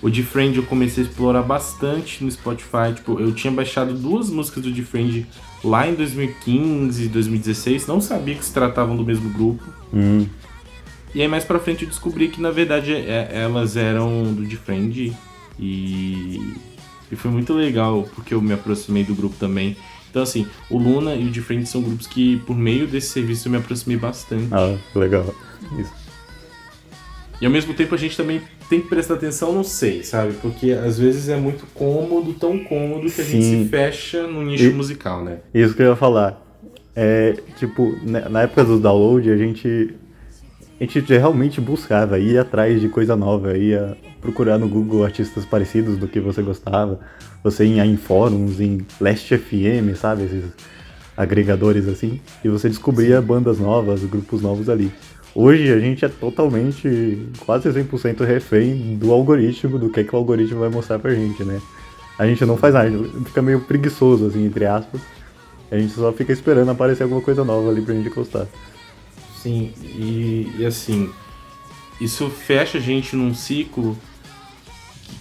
o 0.00 0.10
Defriend 0.10 0.56
eu 0.56 0.62
comecei 0.64 1.02
a 1.02 1.06
explorar 1.06 1.42
bastante 1.42 2.22
no 2.22 2.30
Spotify. 2.30 2.92
Tipo, 2.94 3.18
eu 3.18 3.32
tinha 3.32 3.52
baixado 3.52 3.94
duas 3.94 4.30
músicas 4.30 4.62
do 4.62 4.70
Defriend 4.70 5.26
lá 5.64 5.88
em 5.88 5.94
2015, 5.94 7.08
2016. 7.08 7.86
Não 7.86 8.00
sabia 8.00 8.34
que 8.34 8.44
se 8.44 8.52
tratavam 8.52 8.96
do 8.96 9.04
mesmo 9.04 9.30
grupo. 9.30 9.64
Uhum. 9.92 10.28
E 11.14 11.22
aí 11.22 11.28
mais 11.28 11.44
pra 11.44 11.58
frente 11.58 11.84
eu 11.84 11.88
descobri 11.88 12.28
que 12.28 12.40
na 12.40 12.50
verdade 12.50 12.92
é, 12.92 13.30
elas 13.32 13.76
eram 13.76 14.34
do 14.34 14.42
Defriend 14.42 15.16
e, 15.58 16.54
e 17.10 17.16
foi 17.16 17.30
muito 17.30 17.52
legal 17.52 18.08
porque 18.14 18.34
eu 18.34 18.40
me 18.42 18.52
aproximei 18.52 19.04
do 19.04 19.14
grupo 19.14 19.36
também. 19.38 19.76
Então 20.10 20.22
assim, 20.22 20.46
o 20.70 20.78
Luna 20.78 21.14
e 21.14 21.26
o 21.26 21.30
Defriend 21.30 21.66
são 21.68 21.82
grupos 21.82 22.06
que 22.06 22.36
por 22.46 22.56
meio 22.56 22.86
desse 22.86 23.08
serviço 23.08 23.48
eu 23.48 23.52
me 23.52 23.58
aproximei 23.58 23.96
bastante. 23.96 24.48
Ah, 24.52 24.76
legal. 24.94 25.34
Isso. 25.78 25.92
E 27.40 27.46
ao 27.46 27.50
mesmo 27.52 27.74
tempo 27.74 27.94
a 27.94 27.98
gente 27.98 28.16
também 28.16 28.40
tem 28.70 28.80
que 28.80 28.88
prestar 28.88 29.14
atenção, 29.14 29.52
não 29.52 29.64
sei, 29.64 30.02
sabe? 30.04 30.34
Porque 30.40 30.70
às 30.70 30.98
vezes 30.98 31.28
é 31.28 31.36
muito 31.36 31.66
cômodo, 31.74 32.32
tão 32.32 32.58
cômodo 32.64 33.10
que 33.10 33.20
a 33.20 33.24
gente 33.24 33.44
se 33.44 33.68
fecha 33.68 34.26
no 34.26 34.42
nicho 34.44 34.64
E- 34.64 34.72
musical, 34.72 35.22
né? 35.24 35.38
Isso 35.52 35.74
que 35.74 35.82
eu 35.82 35.90
ia 35.90 35.96
falar. 35.96 36.40
É, 36.96 37.34
tipo, 37.58 37.98
na 38.04 38.28
na 38.28 38.42
época 38.42 38.64
do 38.64 38.78
download, 38.78 39.28
a 39.30 39.36
gente. 39.36 39.94
A 40.84 40.86
gente 40.86 41.00
realmente 41.14 41.62
buscava, 41.62 42.18
ia 42.18 42.42
atrás 42.42 42.78
de 42.78 42.90
coisa 42.90 43.16
nova, 43.16 43.56
ia 43.56 43.96
procurar 44.20 44.58
no 44.58 44.68
Google 44.68 45.02
artistas 45.02 45.42
parecidos 45.46 45.96
do 45.96 46.06
que 46.06 46.20
você 46.20 46.42
gostava. 46.42 47.00
Você 47.42 47.64
ia 47.64 47.86
em 47.86 47.96
fóruns, 47.96 48.60
em 48.60 48.86
Last 49.00 49.34
FM, 49.34 49.96
sabe? 49.96 50.24
Esses 50.24 50.44
agregadores 51.16 51.88
assim. 51.88 52.20
E 52.44 52.50
você 52.50 52.68
descobria 52.68 53.22
bandas 53.22 53.58
novas, 53.58 54.04
grupos 54.04 54.42
novos 54.42 54.68
ali. 54.68 54.92
Hoje 55.34 55.72
a 55.72 55.80
gente 55.80 56.04
é 56.04 56.08
totalmente, 56.08 57.28
quase 57.46 57.70
100% 57.70 58.22
refém 58.22 58.96
do 58.96 59.10
algoritmo, 59.10 59.78
do 59.78 59.88
que, 59.88 60.04
que 60.04 60.14
o 60.14 60.18
algoritmo 60.18 60.60
vai 60.60 60.68
mostrar 60.68 60.98
pra 60.98 61.14
gente, 61.14 61.42
né? 61.44 61.62
A 62.18 62.26
gente 62.26 62.44
não 62.44 62.58
faz 62.58 62.74
nada, 62.74 62.90
fica 63.24 63.40
meio 63.40 63.60
preguiçoso, 63.60 64.26
assim, 64.26 64.44
entre 64.44 64.66
aspas. 64.66 65.00
A 65.70 65.78
gente 65.78 65.94
só 65.94 66.12
fica 66.12 66.30
esperando 66.30 66.70
aparecer 66.70 67.04
alguma 67.04 67.22
coisa 67.22 67.42
nova 67.42 67.70
ali 67.70 67.80
pra 67.80 67.94
gente 67.94 68.10
gostar. 68.10 68.46
Sim, 69.44 69.74
e, 69.82 70.50
e 70.58 70.64
assim, 70.64 71.12
isso 72.00 72.30
fecha 72.30 72.78
a 72.78 72.80
gente 72.80 73.14
num 73.14 73.34
ciclo 73.34 73.94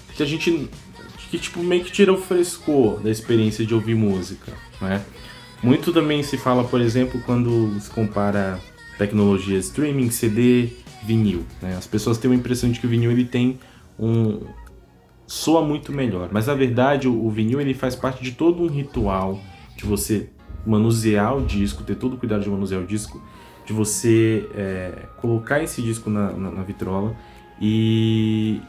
que, 0.08 0.16
que 0.16 0.24
a 0.24 0.26
gente 0.26 0.70
que 1.30 1.38
tipo 1.38 1.62
meio 1.62 1.84
que 1.84 1.92
tira 1.92 2.14
o 2.14 2.18
frescor 2.18 3.02
da 3.02 3.12
experiência 3.12 3.66
de 3.66 3.74
ouvir 3.74 3.96
música, 3.96 4.54
né? 4.80 5.04
Muito 5.62 5.92
também 5.92 6.24
se 6.24 6.38
fala, 6.38 6.64
por 6.64 6.80
exemplo, 6.80 7.22
quando 7.26 7.78
se 7.82 7.90
compara 7.90 8.62
tecnologia 8.98 9.58
streaming, 9.58 10.10
CD, 10.10 10.70
vinil, 11.04 11.44
né? 11.62 11.76
As 11.76 11.86
pessoas 11.86 12.18
têm 12.18 12.32
a 12.32 12.36
impressão 12.36 12.72
de 12.72 12.80
que 12.80 12.88
o 12.88 12.90
vinil 12.90 13.12
ele 13.12 13.26
tem 13.26 13.60
um 14.00 14.40
soa 15.28 15.62
muito 15.62 15.92
melhor, 15.92 16.30
mas 16.32 16.48
na 16.48 16.54
verdade 16.54 17.10
o, 17.10 17.26
o 17.26 17.30
vinil 17.30 17.60
ele 17.60 17.74
faz 17.74 17.94
parte 17.94 18.24
de 18.24 18.32
todo 18.32 18.64
um 18.64 18.68
ritual 18.68 19.38
de 19.76 19.84
você 19.84 20.30
manusear 20.66 21.36
o 21.36 21.46
disco, 21.46 21.84
ter 21.84 21.96
todo 21.96 22.14
o 22.14 22.18
cuidado 22.18 22.42
de 22.42 22.50
manusear 22.50 22.82
o 22.82 22.86
disco, 22.86 23.22
de 23.65 23.73
você 23.73 24.47
é, 24.56 24.91
colocar 25.17 25.62
esse 25.62 25.82
disco 25.82 26.10
na, 26.10 26.32
na, 26.32 26.52
na 26.52 26.63
vitrola 26.63 27.15
e 27.62 28.62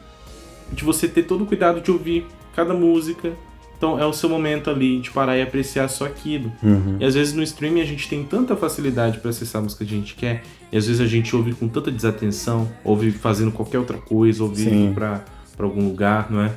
de 0.72 0.85
você 0.85 1.09
ter 1.09 1.24
todo 1.24 1.44
o 1.44 1.46
cuidado 1.46 1.80
de 1.80 1.90
ouvir 1.90 2.26
cada 2.54 2.74
música. 2.74 3.33
Então 3.76 3.98
é 3.98 4.07
o 4.07 4.12
seu 4.12 4.28
momento 4.28 4.70
ali 4.70 5.00
de 5.00 5.11
parar 5.11 5.37
e 5.37 5.42
apreciar 5.42 5.88
só 5.88 6.07
aquilo. 6.07 6.50
Uhum. 6.62 6.96
E 7.00 7.04
às 7.04 7.14
vezes 7.14 7.35
no 7.35 7.42
streaming 7.42 7.80
a 7.80 7.85
gente 7.85 8.09
tem 8.09 8.24
tanta 8.24 8.57
facilidade 8.57 9.18
para 9.18 9.30
acessar 9.30 9.61
a 9.61 9.64
música 9.64 9.85
que 9.85 9.92
a 9.92 9.96
gente 9.96 10.14
quer, 10.14 10.42
e 10.72 10.76
às 10.76 10.87
vezes 10.87 11.00
a 11.00 11.07
gente 11.07 11.35
ouve 11.35 11.52
com 11.54 11.68
tanta 11.68 11.90
desatenção, 11.90 12.70
ouve 12.83 13.11
fazendo 13.11 13.52
qualquer 13.52 13.78
outra 13.78 13.98
coisa, 13.98 14.42
ouve 14.42 14.68
indo 14.68 14.94
pra, 14.94 15.24
pra 15.57 15.66
algum 15.66 15.87
lugar, 15.87 16.30
não 16.30 16.42
é? 16.42 16.52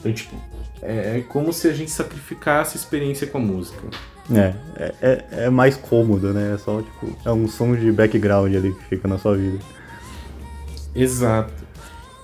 Então, 0.00 0.12
tipo, 0.12 0.34
é, 0.82 1.18
é 1.18 1.24
como 1.28 1.52
se 1.52 1.68
a 1.68 1.72
gente 1.72 1.90
sacrificasse 1.90 2.76
a 2.76 2.80
experiência 2.80 3.26
com 3.26 3.38
a 3.38 3.40
música. 3.40 3.82
É, 4.30 4.54
é, 4.76 4.94
é- 5.02 5.24
é 5.44 5.50
mais 5.50 5.76
cômodo, 5.76 6.32
né? 6.32 6.54
É 6.54 6.58
só, 6.58 6.82
tipo, 6.82 7.16
é 7.24 7.30
um 7.32 7.46
som 7.46 7.74
de 7.76 7.90
background 7.92 8.54
ali 8.54 8.72
que 8.72 8.84
fica 8.84 9.06
na 9.06 9.18
sua 9.18 9.36
vida. 9.36 9.58
Exato. 10.94 11.52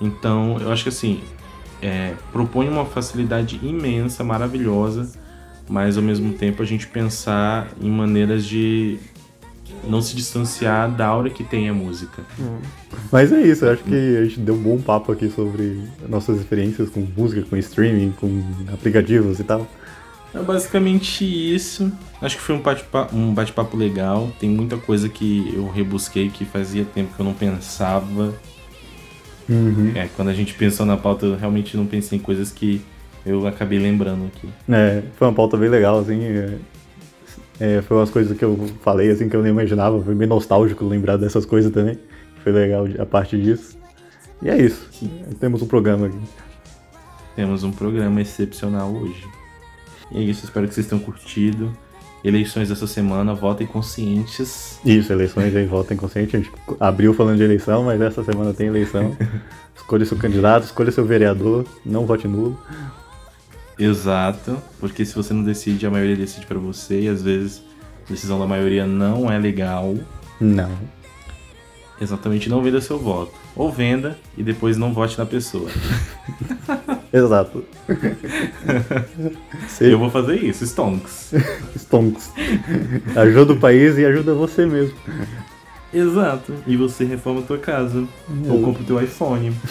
Então, 0.00 0.58
eu 0.60 0.72
acho 0.72 0.82
que 0.82 0.88
assim, 0.88 1.20
é, 1.80 2.14
propõe 2.32 2.68
uma 2.68 2.84
facilidade 2.84 3.60
imensa, 3.62 4.24
maravilhosa, 4.24 5.10
mas 5.68 5.96
ao 5.96 6.02
mesmo 6.02 6.32
tempo 6.32 6.62
a 6.62 6.66
gente 6.66 6.86
pensar 6.88 7.68
em 7.80 7.90
maneiras 7.90 8.44
de 8.44 8.98
não 9.88 10.00
se 10.02 10.14
distanciar 10.14 10.90
da 10.90 11.06
aura 11.06 11.28
que 11.30 11.42
tem 11.44 11.68
a 11.68 11.74
música. 11.74 12.22
Mas 13.10 13.32
é 13.32 13.40
isso, 13.42 13.64
eu 13.64 13.72
acho 13.72 13.82
que 13.82 14.16
a 14.16 14.24
gente 14.24 14.40
deu 14.40 14.54
um 14.54 14.62
bom 14.62 14.80
papo 14.80 15.10
aqui 15.12 15.28
sobre 15.30 15.80
nossas 16.08 16.38
experiências 16.38 16.88
com 16.88 17.06
música, 17.16 17.42
com 17.42 17.56
streaming, 17.56 18.12
com 18.20 18.42
aplicativos 18.72 19.38
e 19.40 19.44
tal. 19.44 19.66
É 20.34 20.40
basicamente 20.40 21.24
isso. 21.24 21.92
Acho 22.20 22.36
que 22.36 22.42
foi 22.42 22.54
um 22.54 22.60
bate-papo 22.60 23.14
um 23.14 23.34
bate-papo 23.34 23.76
legal. 23.76 24.32
Tem 24.40 24.48
muita 24.48 24.76
coisa 24.76 25.08
que 25.08 25.52
eu 25.54 25.68
rebusquei 25.68 26.30
que 26.30 26.44
fazia 26.44 26.84
tempo 26.84 27.14
que 27.14 27.20
eu 27.20 27.24
não 27.24 27.34
pensava. 27.34 28.34
Uhum. 29.48 29.92
É, 29.94 30.08
quando 30.16 30.28
a 30.28 30.34
gente 30.34 30.54
pensou 30.54 30.86
na 30.86 30.96
pauta, 30.96 31.26
eu 31.26 31.36
realmente 31.36 31.76
não 31.76 31.86
pensei 31.86 32.18
em 32.18 32.22
coisas 32.22 32.50
que 32.50 32.80
eu 33.26 33.46
acabei 33.46 33.78
lembrando 33.78 34.26
aqui. 34.26 34.48
É, 34.68 35.02
foi 35.16 35.28
uma 35.28 35.34
pauta 35.34 35.56
bem 35.56 35.68
legal, 35.68 35.98
assim. 35.98 36.22
é, 36.22 36.58
é, 37.60 37.82
foi 37.82 37.96
umas 37.96 38.10
coisas 38.10 38.36
que 38.36 38.44
eu 38.44 38.68
falei, 38.80 39.10
assim, 39.10 39.28
que 39.28 39.36
eu 39.36 39.42
nem 39.42 39.52
imaginava. 39.52 40.02
Foi 40.02 40.14
bem 40.14 40.26
nostálgico 40.26 40.84
lembrar 40.84 41.16
dessas 41.16 41.44
coisas 41.44 41.70
também. 41.70 41.98
Foi 42.42 42.52
legal 42.52 42.86
a 42.98 43.06
parte 43.06 43.40
disso. 43.40 43.78
E 44.40 44.48
é 44.48 44.56
isso. 44.56 44.88
Temos 45.38 45.62
um 45.62 45.66
programa 45.66 46.06
aqui. 46.06 46.18
Temos 47.36 47.62
um 47.62 47.70
programa 47.70 48.20
excepcional 48.20 48.92
hoje. 48.92 49.24
E 50.12 50.18
é 50.18 50.22
isso, 50.22 50.44
espero 50.44 50.68
que 50.68 50.74
vocês 50.74 50.86
tenham 50.86 51.02
curtido. 51.02 51.72
Eleições 52.24 52.68
dessa 52.68 52.86
semana, 52.86 53.34
votem 53.34 53.66
conscientes. 53.66 54.78
Isso, 54.84 55.12
eleições 55.12 55.56
aí, 55.56 55.66
votem 55.66 55.96
consciente. 55.96 56.36
A 56.36 56.38
gente 56.38 56.52
abriu 56.78 57.12
falando 57.14 57.38
de 57.38 57.42
eleição, 57.42 57.82
mas 57.82 58.00
essa 58.00 58.22
semana 58.22 58.52
tem 58.52 58.68
eleição. 58.68 59.16
Escolha 59.74 60.04
seu 60.04 60.16
candidato, 60.16 60.64
escolha 60.64 60.92
seu 60.92 61.04
vereador, 61.04 61.66
não 61.84 62.06
vote 62.06 62.28
nulo. 62.28 62.56
Exato, 63.78 64.56
porque 64.78 65.04
se 65.04 65.14
você 65.14 65.34
não 65.34 65.42
decide, 65.42 65.84
a 65.86 65.90
maioria 65.90 66.14
decide 66.14 66.46
pra 66.46 66.58
você 66.58 67.00
e 67.00 67.08
às 67.08 67.20
vezes 67.20 67.64
a 68.06 68.12
decisão 68.12 68.38
da 68.38 68.46
maioria 68.46 68.86
não 68.86 69.30
é 69.30 69.38
legal. 69.38 69.96
Não. 70.40 70.70
Exatamente, 72.00 72.48
não 72.48 72.62
venda 72.62 72.80
seu 72.80 72.98
voto. 72.98 73.32
Ou 73.56 73.72
venda 73.72 74.16
e 74.36 74.42
depois 74.42 74.76
não 74.76 74.92
vote 74.92 75.18
na 75.18 75.26
pessoa. 75.26 75.68
Exato. 77.12 77.64
Eu 79.80 79.98
vou 79.98 80.08
fazer 80.08 80.36
isso, 80.42 80.64
Stonks. 80.64 81.34
stonks. 81.76 82.32
Ajuda 83.14 83.52
o 83.52 83.60
país 83.60 83.98
e 83.98 84.06
ajuda 84.06 84.32
você 84.34 84.64
mesmo. 84.64 84.96
Exato. 85.92 86.54
E 86.66 86.76
você 86.76 87.04
reforma 87.04 87.40
a 87.40 87.42
tua 87.42 87.58
casa. 87.58 88.04
Ou 88.48 88.62
compra 88.62 88.82
o 88.82 88.86
teu 88.86 89.02
iPhone. 89.02 89.54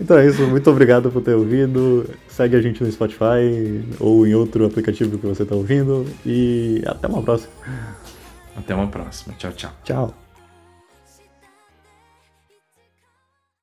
Então 0.00 0.16
é 0.16 0.26
isso, 0.26 0.46
muito 0.46 0.70
obrigado 0.70 1.10
por 1.10 1.22
ter 1.22 1.34
ouvido. 1.34 2.08
Segue 2.28 2.56
a 2.56 2.62
gente 2.62 2.82
no 2.82 2.90
Spotify 2.90 3.84
ou 3.98 4.26
em 4.26 4.34
outro 4.34 4.64
aplicativo 4.64 5.18
que 5.18 5.26
você 5.26 5.42
está 5.42 5.54
ouvindo. 5.54 6.06
E 6.24 6.82
até 6.86 7.06
uma 7.06 7.22
próxima. 7.22 7.52
Até 8.56 8.74
uma 8.74 8.86
próxima. 8.86 9.34
Tchau, 9.36 9.52
tchau. 9.52 9.72
Tchau. 9.84 10.19